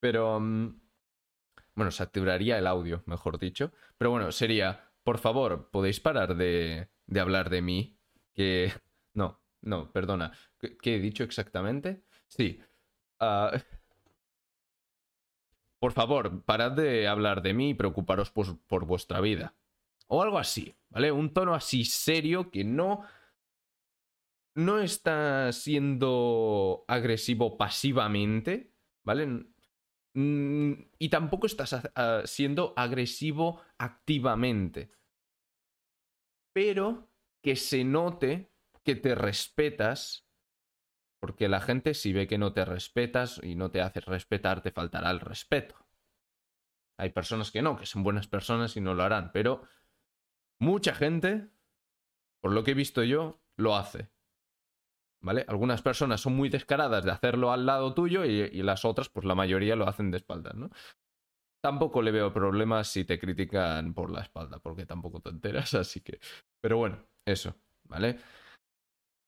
Pero... 0.00 0.40
Mm, 0.40 0.80
bueno, 1.74 1.90
saturaría 1.90 2.58
el 2.58 2.66
audio, 2.66 3.02
mejor 3.06 3.38
dicho. 3.38 3.72
Pero 3.96 4.10
bueno, 4.10 4.32
sería, 4.32 4.90
por 5.02 5.18
favor, 5.18 5.70
¿podéis 5.70 6.00
parar 6.00 6.36
de, 6.36 6.88
de 7.06 7.20
hablar 7.20 7.50
de 7.50 7.62
mí? 7.62 7.98
Que... 8.34 8.72
No, 9.12 9.42
no, 9.62 9.90
perdona. 9.90 10.32
¿Qué, 10.60 10.94
he 10.94 11.00
dicho 11.00 11.24
exactamente? 11.24 12.04
Sí. 12.28 12.60
Uh... 13.18 13.58
Por 15.80 15.92
favor, 15.92 16.44
parad 16.44 16.72
de 16.72 17.08
hablar 17.08 17.40
de 17.40 17.54
mí 17.54 17.70
y 17.70 17.74
preocuparos 17.74 18.30
por, 18.30 18.84
vuestra 18.84 19.20
vida. 19.20 19.54
O 20.08 20.22
algo 20.22 20.38
así, 20.38 20.76
¿vale? 20.90 21.10
Un 21.10 21.32
tono 21.32 21.54
así 21.54 21.84
serio 21.84 22.50
que 22.50 22.64
no 22.64 23.02
no 24.54 24.80
está 24.80 25.52
siendo 25.52 26.84
agresivo 26.86 27.56
pasivamente, 27.56 28.74
¿vale? 29.04 29.46
Y 30.12 31.08
tampoco 31.08 31.46
estás 31.46 31.80
siendo 32.24 32.74
agresivo 32.76 33.62
activamente. 33.78 34.90
Pero 36.52 37.08
que 37.42 37.56
se 37.56 37.84
note 37.84 38.52
que 38.84 38.96
te 38.96 39.14
respetas 39.14 40.29
porque 41.20 41.48
la 41.48 41.60
gente 41.60 41.94
si 41.94 42.12
ve 42.12 42.26
que 42.26 42.38
no 42.38 42.52
te 42.52 42.64
respetas 42.64 43.40
y 43.42 43.54
no 43.54 43.70
te 43.70 43.82
haces 43.82 44.06
respetar, 44.06 44.62
te 44.62 44.72
faltará 44.72 45.10
el 45.10 45.20
respeto. 45.20 45.76
Hay 46.98 47.10
personas 47.10 47.50
que 47.50 47.62
no, 47.62 47.76
que 47.76 47.86
son 47.86 48.02
buenas 48.02 48.26
personas 48.26 48.76
y 48.76 48.80
no 48.80 48.94
lo 48.94 49.02
harán, 49.02 49.30
pero 49.32 49.62
mucha 50.58 50.94
gente, 50.94 51.48
por 52.42 52.52
lo 52.52 52.64
que 52.64 52.72
he 52.72 52.74
visto 52.74 53.02
yo, 53.02 53.40
lo 53.56 53.76
hace. 53.76 54.10
¿Vale? 55.22 55.44
Algunas 55.48 55.82
personas 55.82 56.22
son 56.22 56.34
muy 56.34 56.48
descaradas 56.48 57.04
de 57.04 57.10
hacerlo 57.10 57.52
al 57.52 57.66
lado 57.66 57.92
tuyo 57.92 58.24
y, 58.24 58.62
las 58.62 58.86
otras, 58.86 59.10
pues 59.10 59.26
la 59.26 59.34
mayoría 59.34 59.76
lo 59.76 59.86
hacen 59.86 60.10
de 60.10 60.16
espaldas, 60.16 60.54
¿no? 60.54 60.70
Tampoco 61.62 62.00
le 62.00 62.10
veo 62.10 62.32
problemas 62.32 62.88
si 62.88 63.04
te 63.04 63.18
critican 63.18 63.92
por 63.92 64.10
la 64.10 64.22
espalda, 64.22 64.60
porque 64.60 64.86
tampoco 64.86 65.20
te 65.20 65.28
enteras, 65.28 65.74
así 65.74 66.00
que... 66.00 66.20
Pero 66.62 66.78
bueno, 66.78 67.06
eso, 67.26 67.54
¿vale? 67.84 68.18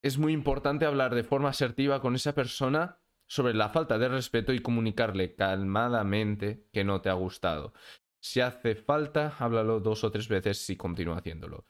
Es 0.02 0.18
muy 0.18 0.32
importante 0.32 0.84
hablar 0.84 1.14
de 1.14 1.24
forma 1.24 1.50
asertiva 1.50 2.00
con 2.00 2.14
esa 2.14 2.34
persona 2.34 2.98
sobre 3.26 3.54
la 3.54 3.70
falta 3.70 3.98
de 3.98 4.08
respeto 4.08 4.52
y 4.52 4.60
comunicarle 4.60 5.34
calmadamente 5.34 6.66
que 6.72 6.84
no 6.84 7.00
te 7.00 7.08
ha 7.08 7.14
gustado. 7.14 7.72
Si 8.20 8.40
hace 8.40 8.74
falta, 8.74 9.34
háblalo 9.38 9.80
dos 9.80 10.04
o 10.04 10.10
tres 10.10 10.28
veces 10.28 10.58
si 10.58 10.76
continúa 10.76 11.18
haciéndolo. 11.18 11.66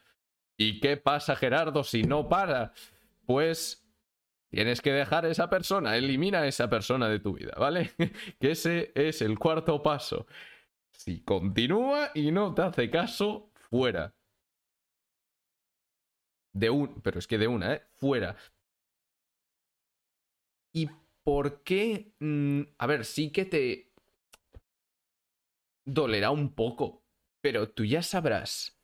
¿Y 0.57 0.81
qué 0.81 0.97
pasa, 0.97 1.37
Gerardo, 1.37 1.85
si 1.85 2.03
no 2.03 2.29
para? 2.29 2.73
Pues 3.27 3.89
tienes 4.49 4.81
que 4.81 4.93
dejar 4.93 5.25
a 5.25 5.31
esa 5.31 5.49
persona, 5.49 5.97
elimina 5.97 6.41
a 6.41 6.47
esa 6.47 6.69
persona 6.69 7.09
de 7.09 7.21
tu 7.21 7.35
vida, 7.35 7.55
¿vale? 7.57 7.93
que 8.41 8.51
ese 8.51 8.93
es 8.95 9.23
el 9.23 9.39
cuarto 9.39 9.83
paso. 9.83 10.27
Si 10.91 11.23
continúa 11.23 12.11
y 12.15 12.33
no 12.33 12.55
te 12.55 12.63
hace 12.63 12.91
caso, 12.91 13.51
fuera. 13.71 14.15
De 16.55 16.71
un, 16.71 17.01
pero 17.03 17.19
es 17.19 17.27
que 17.27 17.39
de 17.39 17.49
una, 17.49 17.75
¿eh? 17.75 17.83
Fuera. 17.95 18.37
¿Y 20.75 20.89
por 21.25 21.63
qué? 21.63 22.15
Mm, 22.21 22.63
a 22.79 22.87
ver, 22.87 23.05
sí 23.05 23.31
que 23.31 23.45
te 23.45 23.93
dolerá 25.85 26.31
un 26.31 26.55
poco, 26.55 27.05
pero 27.41 27.71
tú 27.71 27.85
ya 27.85 28.03
sabrás. 28.03 28.79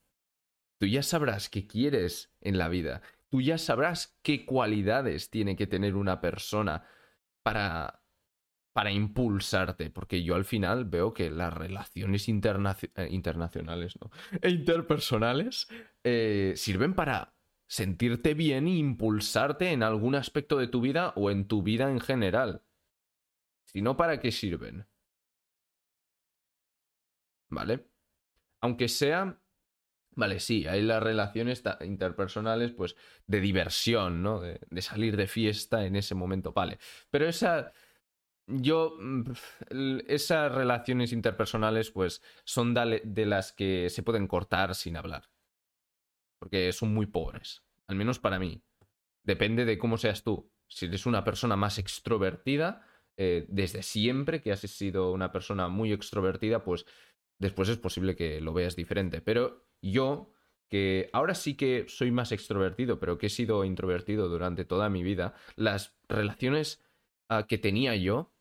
Tú 0.81 0.87
ya 0.87 1.02
sabrás 1.02 1.48
qué 1.48 1.66
quieres 1.66 2.33
en 2.40 2.59
la 2.59 2.68
vida. 2.68 3.02
Tú 3.28 3.40
ya 3.40 3.59
sabrás 3.59 4.18
qué 4.22 4.46
cualidades 4.46 5.31
tiene 5.31 5.57
que 5.57 5.66
tener 5.66 5.96
una 5.96 6.20
persona 6.20 6.87
para 7.42 8.02
para 8.78 8.92
impulsarte, 8.92 9.90
porque 9.90 10.22
yo 10.22 10.37
al 10.37 10.44
final 10.44 10.85
veo 10.85 11.12
que 11.12 11.31
las 11.31 11.52
relaciones 11.52 12.28
eh, 12.28 13.09
internacionales 13.11 13.98
¿no? 14.00 14.12
e 14.40 14.50
interpersonales 14.50 15.66
eh, 16.04 16.52
sirven 16.54 16.94
para 16.94 17.35
sentirte 17.68 18.35
bien 18.35 18.66
e 18.66 18.76
impulsarte 18.76 19.70
en 19.70 19.85
algún 19.85 20.16
aspecto 20.16 20.59
de 20.59 20.66
tu 20.66 20.81
vida 20.81 21.12
o 21.14 21.31
en 21.31 21.46
tu 21.46 21.62
vida 21.62 21.90
en 21.90 22.00
general. 22.00 22.62
Si 23.66 23.83
no, 23.83 23.96
¿para 23.96 24.18
qué 24.18 24.33
sirven? 24.33 24.87
¿Vale? 27.48 27.87
Aunque 28.61 28.88
sea... 28.88 29.40
Vale, 30.16 30.40
sí, 30.40 30.66
hay 30.66 30.83
las 30.83 31.00
relaciones 31.00 31.62
interpersonales, 31.83 32.72
pues, 32.72 32.96
de 33.28 33.40
diversión, 33.40 34.20
¿no? 34.20 34.40
De, 34.40 34.59
de 34.68 34.83
salir 34.83 35.16
de 35.16 35.28
fiesta 35.28 35.87
en 35.87 35.94
ese 35.94 36.16
momento, 36.16 36.52
vale. 36.52 36.81
Pero 37.09 37.28
esa 37.28 37.72
yo, 38.48 38.96
mm, 38.98 39.31
esas 40.09 40.52
relaciones 40.52 41.12
interpersonales, 41.12 41.90
pues, 41.90 42.22
son 42.44 42.74
de 42.74 43.26
las 43.26 43.52
que 43.52 43.90
se 43.90 44.02
pueden 44.02 44.26
cortar 44.26 44.74
sin 44.74 44.96
hablar. 44.96 45.28
Porque 46.38 46.72
son 46.72 46.94
muy 46.94 47.07
pobres, 47.07 47.64
al 47.87 47.96
menos 47.96 48.18
para 48.18 48.38
mí. 48.38 48.62
Depende 49.24 49.64
de 49.64 49.79
cómo 49.79 49.98
seas 49.98 50.22
tú. 50.22 50.51
Si 50.68 50.87
eres 50.87 51.07
una 51.07 51.24
persona 51.24 51.57
más 51.57 51.79
extrovertida, 51.79 52.87
eh, 53.16 53.46
desde 53.48 53.83
siempre 53.83 54.40
que 54.40 54.53
has 54.53 54.61
sido 54.61 55.12
una 55.12 55.33
persona 55.33 55.68
muy 55.68 55.92
extrovertida, 55.92 56.62
pues 56.62 56.87
después 57.38 57.68
es 57.68 57.79
posible 57.79 58.14
que 58.14 58.40
lo 58.40 58.53
veas 58.53 58.77
diferente. 58.77 59.20
Pero 59.20 59.66
yo, 59.83 60.31
que 60.68 61.11
ahora 61.12 61.35
sí 61.35 61.57
que 61.57 61.87
soy 61.88 62.11
más 62.11 62.33
extrovertido, 62.33 63.01
pero 63.01 63.18
que 63.18 63.27
he 63.27 63.31
sido 63.31 63.64
introvertido 63.64 64.29
durante 64.29 64.64
toda 64.64 64.88
mi 64.88 65.03
vida, 65.03 65.35
las 65.57 65.96
relaciones 66.09 66.83
ah, 67.29 67.46
que 67.46 67.59
tenía 67.59 67.96
yo 67.96 68.33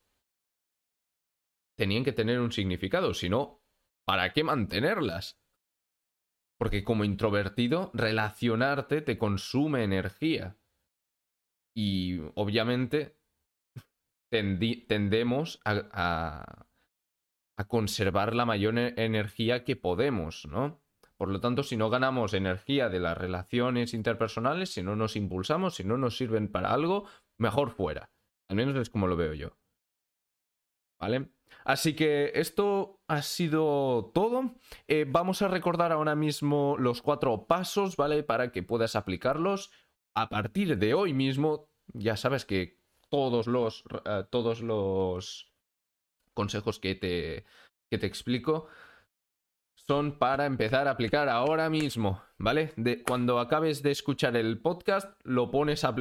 tenían 1.78 2.04
que 2.04 2.12
tener 2.12 2.40
un 2.40 2.52
significado, 2.52 3.14
si 3.14 3.30
no, 3.30 3.62
¿para 4.04 4.34
qué 4.34 4.44
mantenerlas? 4.44 5.40
Porque 6.58 6.84
como 6.84 7.04
introvertido, 7.04 7.92
relacionarte 7.94 9.02
te 9.02 9.18
consume 9.18 9.84
energía. 9.84 10.58
Y 11.76 12.20
obviamente 12.36 13.18
tendemos 14.30 15.62
a, 15.64 16.66
a, 17.56 17.68
conservar 17.68 18.36
la 18.36 18.46
mayor 18.46 18.78
e-, 18.78 18.94
energía 18.98 19.64
que 19.64 19.76
podemos, 19.76 20.46
¿no? 20.48 20.82
Por 21.18 21.30
lo 21.30 21.40
tanto, 21.40 21.64
si 21.64 21.78
no 21.78 21.90
ganamos 21.90 22.34
energía 22.34 22.90
de 22.90 23.00
las 23.00 23.18
relaciones 23.18 23.94
interpersonales, 23.94 24.72
si 24.72 24.84
no 24.84 24.96
nos 24.96 25.16
impulsamos, 25.16 25.76
si 25.76 25.84
no 25.84 25.98
nos 25.98 26.18
sirven 26.18 26.52
para 26.52 26.72
algo, 26.72 27.08
mejor 27.40 27.72
fuera. 27.72 28.12
Al 28.50 28.56
menos 28.56 28.76
es 28.76 28.90
como 28.90 29.08
lo 29.08 29.16
veo 29.16 29.34
yo. 29.34 29.58
¿Vale? 31.00 31.30
Así 31.66 31.96
que 31.96 32.32
esto 32.36 33.02
ha 33.08 33.22
sido 33.22 34.12
todo. 34.14 34.56
Eh, 34.88 35.06
vamos 35.08 35.42
a 35.42 35.48
recordar 35.48 35.92
ahora 35.92 36.16
mismo 36.16 36.76
los 36.80 37.02
cuatro 37.02 37.46
pasos, 37.46 37.98
¿vale? 37.98 38.24
Para 38.24 38.52
que 38.52 38.64
puedas 38.64 38.96
aplicarlos. 38.96 39.72
A 40.16 40.30
partir 40.30 40.78
de 40.78 40.94
hoy 40.94 41.14
mismo, 41.14 41.70
ya 41.94 42.16
sabes 42.18 42.46
que 42.46 42.80
todos 43.10 43.48
los, 43.48 43.84
eh, 44.06 44.24
todos 44.30 44.62
los 44.62 45.52
consejos 46.34 46.80
que 46.80 46.96
te, 46.96 47.46
que 47.90 47.98
te 47.98 48.08
explico 48.08 48.68
son 49.88 50.18
para 50.20 50.46
empezar 50.46 50.88
a 50.88 50.92
aplicar 50.92 51.30
ahora 51.30 51.70
mismo, 51.70 52.22
¿vale? 52.38 52.74
De, 52.76 53.04
cuando 53.04 53.40
acabes 53.40 53.82
de 53.84 53.92
escuchar 53.92 54.36
el 54.36 54.60
podcast, 54.60 55.20
lo 55.24 55.50
pones 55.50 55.86
a... 55.86 55.96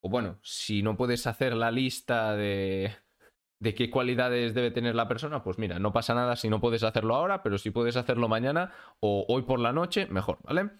o 0.00 0.08
bueno, 0.08 0.38
si 0.42 0.82
no 0.82 0.96
puedes 0.96 1.26
hacer 1.26 1.54
la 1.54 1.70
lista 1.70 2.34
de 2.34 2.96
de 3.66 3.74
qué 3.74 3.90
cualidades 3.90 4.54
debe 4.54 4.70
tener 4.70 4.94
la 4.94 5.08
persona, 5.08 5.42
pues 5.42 5.58
mira, 5.58 5.80
no 5.80 5.92
pasa 5.92 6.14
nada 6.14 6.36
si 6.36 6.48
no 6.48 6.60
puedes 6.60 6.84
hacerlo 6.84 7.16
ahora, 7.16 7.42
pero 7.42 7.58
si 7.58 7.72
puedes 7.72 7.96
hacerlo 7.96 8.28
mañana 8.28 8.70
o 9.00 9.26
hoy 9.28 9.42
por 9.42 9.58
la 9.58 9.72
noche, 9.72 10.06
mejor, 10.06 10.38
¿vale? 10.44 10.70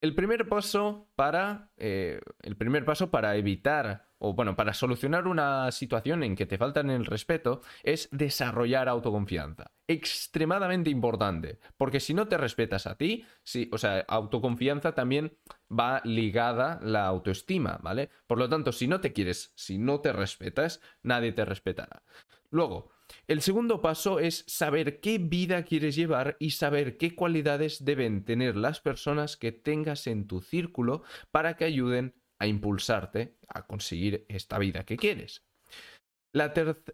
El 0.00 0.14
primer 0.14 0.48
paso 0.48 1.10
para. 1.14 1.68
Eh, 1.76 2.20
el 2.40 2.56
primer 2.56 2.86
paso 2.86 3.10
para 3.10 3.36
evitar. 3.36 4.05
O 4.18 4.32
bueno, 4.32 4.56
para 4.56 4.72
solucionar 4.72 5.26
una 5.26 5.70
situación 5.72 6.22
en 6.22 6.36
que 6.36 6.46
te 6.46 6.58
faltan 6.58 6.90
el 6.90 7.04
respeto 7.04 7.60
es 7.82 8.08
desarrollar 8.12 8.88
autoconfianza. 8.88 9.72
Extremadamente 9.86 10.90
importante. 10.90 11.58
Porque 11.76 12.00
si 12.00 12.14
no 12.14 12.26
te 12.26 12.38
respetas 12.38 12.86
a 12.86 12.96
ti, 12.96 13.24
sí, 13.42 13.68
o 13.72 13.78
sea, 13.78 14.04
autoconfianza 14.08 14.94
también 14.94 15.36
va 15.70 16.00
ligada 16.04 16.80
la 16.82 17.06
autoestima, 17.06 17.78
¿vale? 17.82 18.10
Por 18.26 18.38
lo 18.38 18.48
tanto, 18.48 18.72
si 18.72 18.88
no 18.88 19.00
te 19.00 19.12
quieres, 19.12 19.52
si 19.54 19.78
no 19.78 20.00
te 20.00 20.12
respetas, 20.12 20.80
nadie 21.02 21.32
te 21.32 21.44
respetará. 21.44 22.02
Luego, 22.50 22.90
el 23.28 23.42
segundo 23.42 23.82
paso 23.82 24.18
es 24.18 24.44
saber 24.46 25.00
qué 25.00 25.18
vida 25.18 25.62
quieres 25.64 25.94
llevar 25.94 26.36
y 26.40 26.52
saber 26.52 26.96
qué 26.96 27.14
cualidades 27.14 27.84
deben 27.84 28.24
tener 28.24 28.56
las 28.56 28.80
personas 28.80 29.36
que 29.36 29.52
tengas 29.52 30.06
en 30.06 30.26
tu 30.26 30.40
círculo 30.40 31.02
para 31.30 31.56
que 31.56 31.64
ayuden 31.64 32.14
a 32.38 32.46
impulsarte 32.46 33.36
a 33.48 33.66
conseguir 33.66 34.26
esta 34.28 34.58
vida 34.58 34.84
que 34.84 34.96
quieres. 34.96 35.44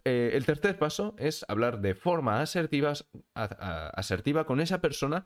Eh, 0.05 0.31
el 0.33 0.45
tercer 0.45 0.79
paso 0.79 1.15
es 1.17 1.45
hablar 1.49 1.81
de 1.81 1.95
forma 1.95 2.41
asertiva 2.41 4.45
con 4.45 4.61
esa 4.61 4.79
persona 4.79 5.25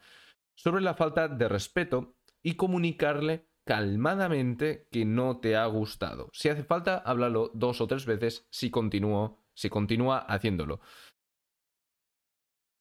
sobre 0.56 0.82
la 0.82 0.96
falta 0.96 1.28
de 1.28 1.48
respeto 1.48 2.16
y 2.42 2.56
comunicarle 2.56 3.46
calmadamente 3.66 4.88
que 4.92 5.06
no 5.06 5.40
te 5.40 5.56
ha 5.56 5.66
gustado. 5.68 6.30
Si 6.34 6.50
hace 6.50 6.64
falta, 6.64 6.98
háblalo 6.98 7.52
dos 7.54 7.82
o 7.82 7.88
tres 7.88 8.06
veces 8.06 8.48
si 8.50 8.72
si 9.54 9.70
continúa 9.70 10.20
haciéndolo. 10.20 10.80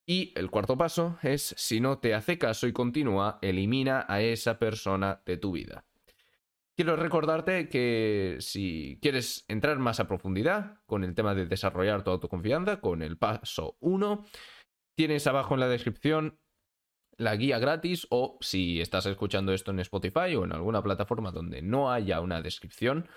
Y 0.08 0.32
el 0.36 0.50
cuarto 0.50 0.78
paso 0.78 1.18
es, 1.22 1.54
si 1.58 1.80
no 1.80 1.98
te 1.98 2.14
hace 2.14 2.38
caso 2.38 2.68
y 2.68 2.72
continúa, 2.72 3.38
elimina 3.42 4.06
a 4.08 4.22
esa 4.22 4.58
persona 4.58 5.20
de 5.26 5.36
tu 5.36 5.52
vida. 5.52 5.85
Quiero 6.76 6.96
recordarte 6.96 7.70
que 7.70 8.36
si 8.40 8.98
quieres 9.00 9.46
entrar 9.48 9.78
más 9.78 9.98
a 9.98 10.06
profundidad 10.06 10.82
con 10.84 11.04
el 11.04 11.14
tema 11.14 11.34
de 11.34 11.46
desarrollar 11.46 12.04
tu 12.04 12.10
autoconfianza, 12.10 12.82
con 12.82 13.00
el 13.00 13.16
paso 13.16 13.78
1, 13.80 14.26
tienes 14.94 15.26
abajo 15.26 15.54
en 15.54 15.60
la 15.60 15.68
descripción 15.68 16.38
la 17.16 17.34
guía 17.34 17.58
gratis 17.58 18.06
o 18.10 18.36
si 18.42 18.82
estás 18.82 19.06
escuchando 19.06 19.54
esto 19.54 19.70
en 19.70 19.80
Spotify 19.80 20.36
o 20.36 20.44
en 20.44 20.52
alguna 20.52 20.82
plataforma 20.82 21.32
donde 21.32 21.62
no 21.62 21.90
haya 21.90 22.20
una 22.20 22.42
descripción, 22.42 23.08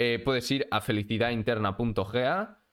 eh, 0.00 0.20
puedes 0.24 0.50
ir 0.50 0.66
a 0.72 0.80
felicidadinterna.ga 0.80 2.64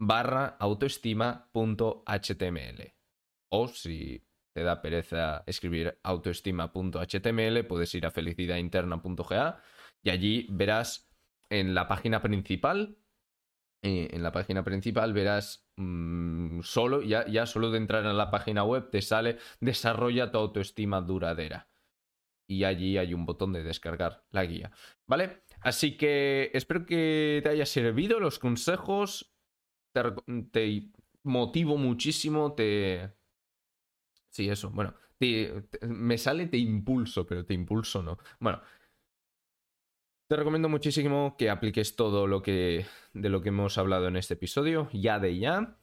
barra 0.00 0.56
autoestima.html. 0.58 2.94
O 3.50 3.68
si 3.68 4.27
te 4.54 4.62
da 4.62 4.82
pereza 4.82 5.44
escribir 5.46 5.98
autoestima.html, 6.02 7.64
puedes 7.66 7.94
ir 7.94 8.06
a 8.06 8.10
felicidadinterna.ga 8.10 9.60
y 10.02 10.10
allí 10.10 10.46
verás 10.50 11.10
en 11.50 11.74
la 11.74 11.88
página 11.88 12.22
principal, 12.22 12.98
eh, 13.82 14.08
en 14.12 14.22
la 14.22 14.32
página 14.32 14.64
principal 14.64 15.12
verás 15.12 15.68
mm, 15.76 16.60
solo, 16.62 17.02
ya, 17.02 17.26
ya 17.26 17.46
solo 17.46 17.70
de 17.70 17.78
entrar 17.78 18.04
en 18.04 18.16
la 18.16 18.30
página 18.30 18.64
web 18.64 18.90
te 18.90 19.02
sale 19.02 19.38
desarrolla 19.60 20.30
tu 20.30 20.38
autoestima 20.38 21.00
duradera. 21.00 21.68
Y 22.50 22.64
allí 22.64 22.96
hay 22.96 23.12
un 23.12 23.26
botón 23.26 23.52
de 23.52 23.62
descargar 23.62 24.24
la 24.30 24.46
guía. 24.46 24.72
¿Vale? 25.06 25.42
Así 25.60 25.98
que 25.98 26.50
espero 26.54 26.86
que 26.86 27.40
te 27.42 27.50
haya 27.50 27.66
servido 27.66 28.20
los 28.20 28.38
consejos 28.38 29.34
te, 30.50 30.90
motivo 31.22 31.76
muchísimo, 31.76 32.54
te... 32.54 33.12
Sí, 34.30 34.48
eso, 34.48 34.70
bueno, 34.70 34.94
me 35.82 36.18
sale 36.18 36.46
te 36.46 36.58
impulso, 36.58 37.26
pero 37.26 37.44
te 37.44 37.54
impulso 37.54 38.02
no. 38.02 38.18
Bueno, 38.38 38.60
te 40.28 40.36
recomiendo 40.36 40.68
muchísimo 40.68 41.36
que 41.38 41.50
apliques 41.50 41.96
todo 41.96 42.26
lo 42.26 42.42
que 42.42 42.86
de 43.14 43.28
lo 43.28 43.40
que 43.40 43.48
hemos 43.48 43.78
hablado 43.78 44.08
en 44.08 44.16
este 44.16 44.34
episodio, 44.34 44.88
ya 44.92 45.18
de 45.18 45.38
ya. 45.38 45.76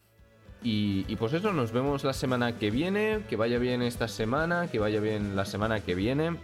Y, 0.62 1.04
y, 1.06 1.16
pues 1.16 1.32
eso, 1.34 1.52
nos 1.52 1.70
vemos 1.70 2.02
la 2.02 2.14
semana 2.14 2.56
que 2.56 2.70
viene. 2.70 3.24
Que 3.28 3.36
vaya 3.36 3.58
bien 3.58 3.82
esta 3.82 4.08
semana, 4.08 4.68
que 4.68 4.78
vaya 4.78 5.00
bien 5.00 5.36
la 5.36 5.44
semana 5.44 5.80
que 5.80 5.94
viene. 5.94 6.38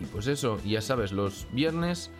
Y 0.00 0.04
pues 0.06 0.28
eso, 0.28 0.58
ya 0.64 0.80
sabes, 0.80 1.12
los 1.12 1.48
viernes 1.52 2.10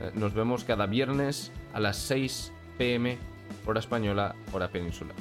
eh, 0.00 0.10
nos 0.14 0.34
vemos 0.34 0.64
cada 0.64 0.86
viernes 0.86 1.52
a 1.72 1.80
las 1.80 1.96
6 1.98 2.52
pm 2.78 3.18
hora 3.64 3.80
española, 3.80 4.34
hora 4.52 4.68
peninsular. 4.68 5.14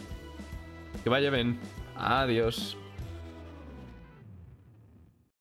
Que 1.03 1.09
vaya 1.09 1.29
bien. 1.29 1.59
Adiós. 1.95 2.77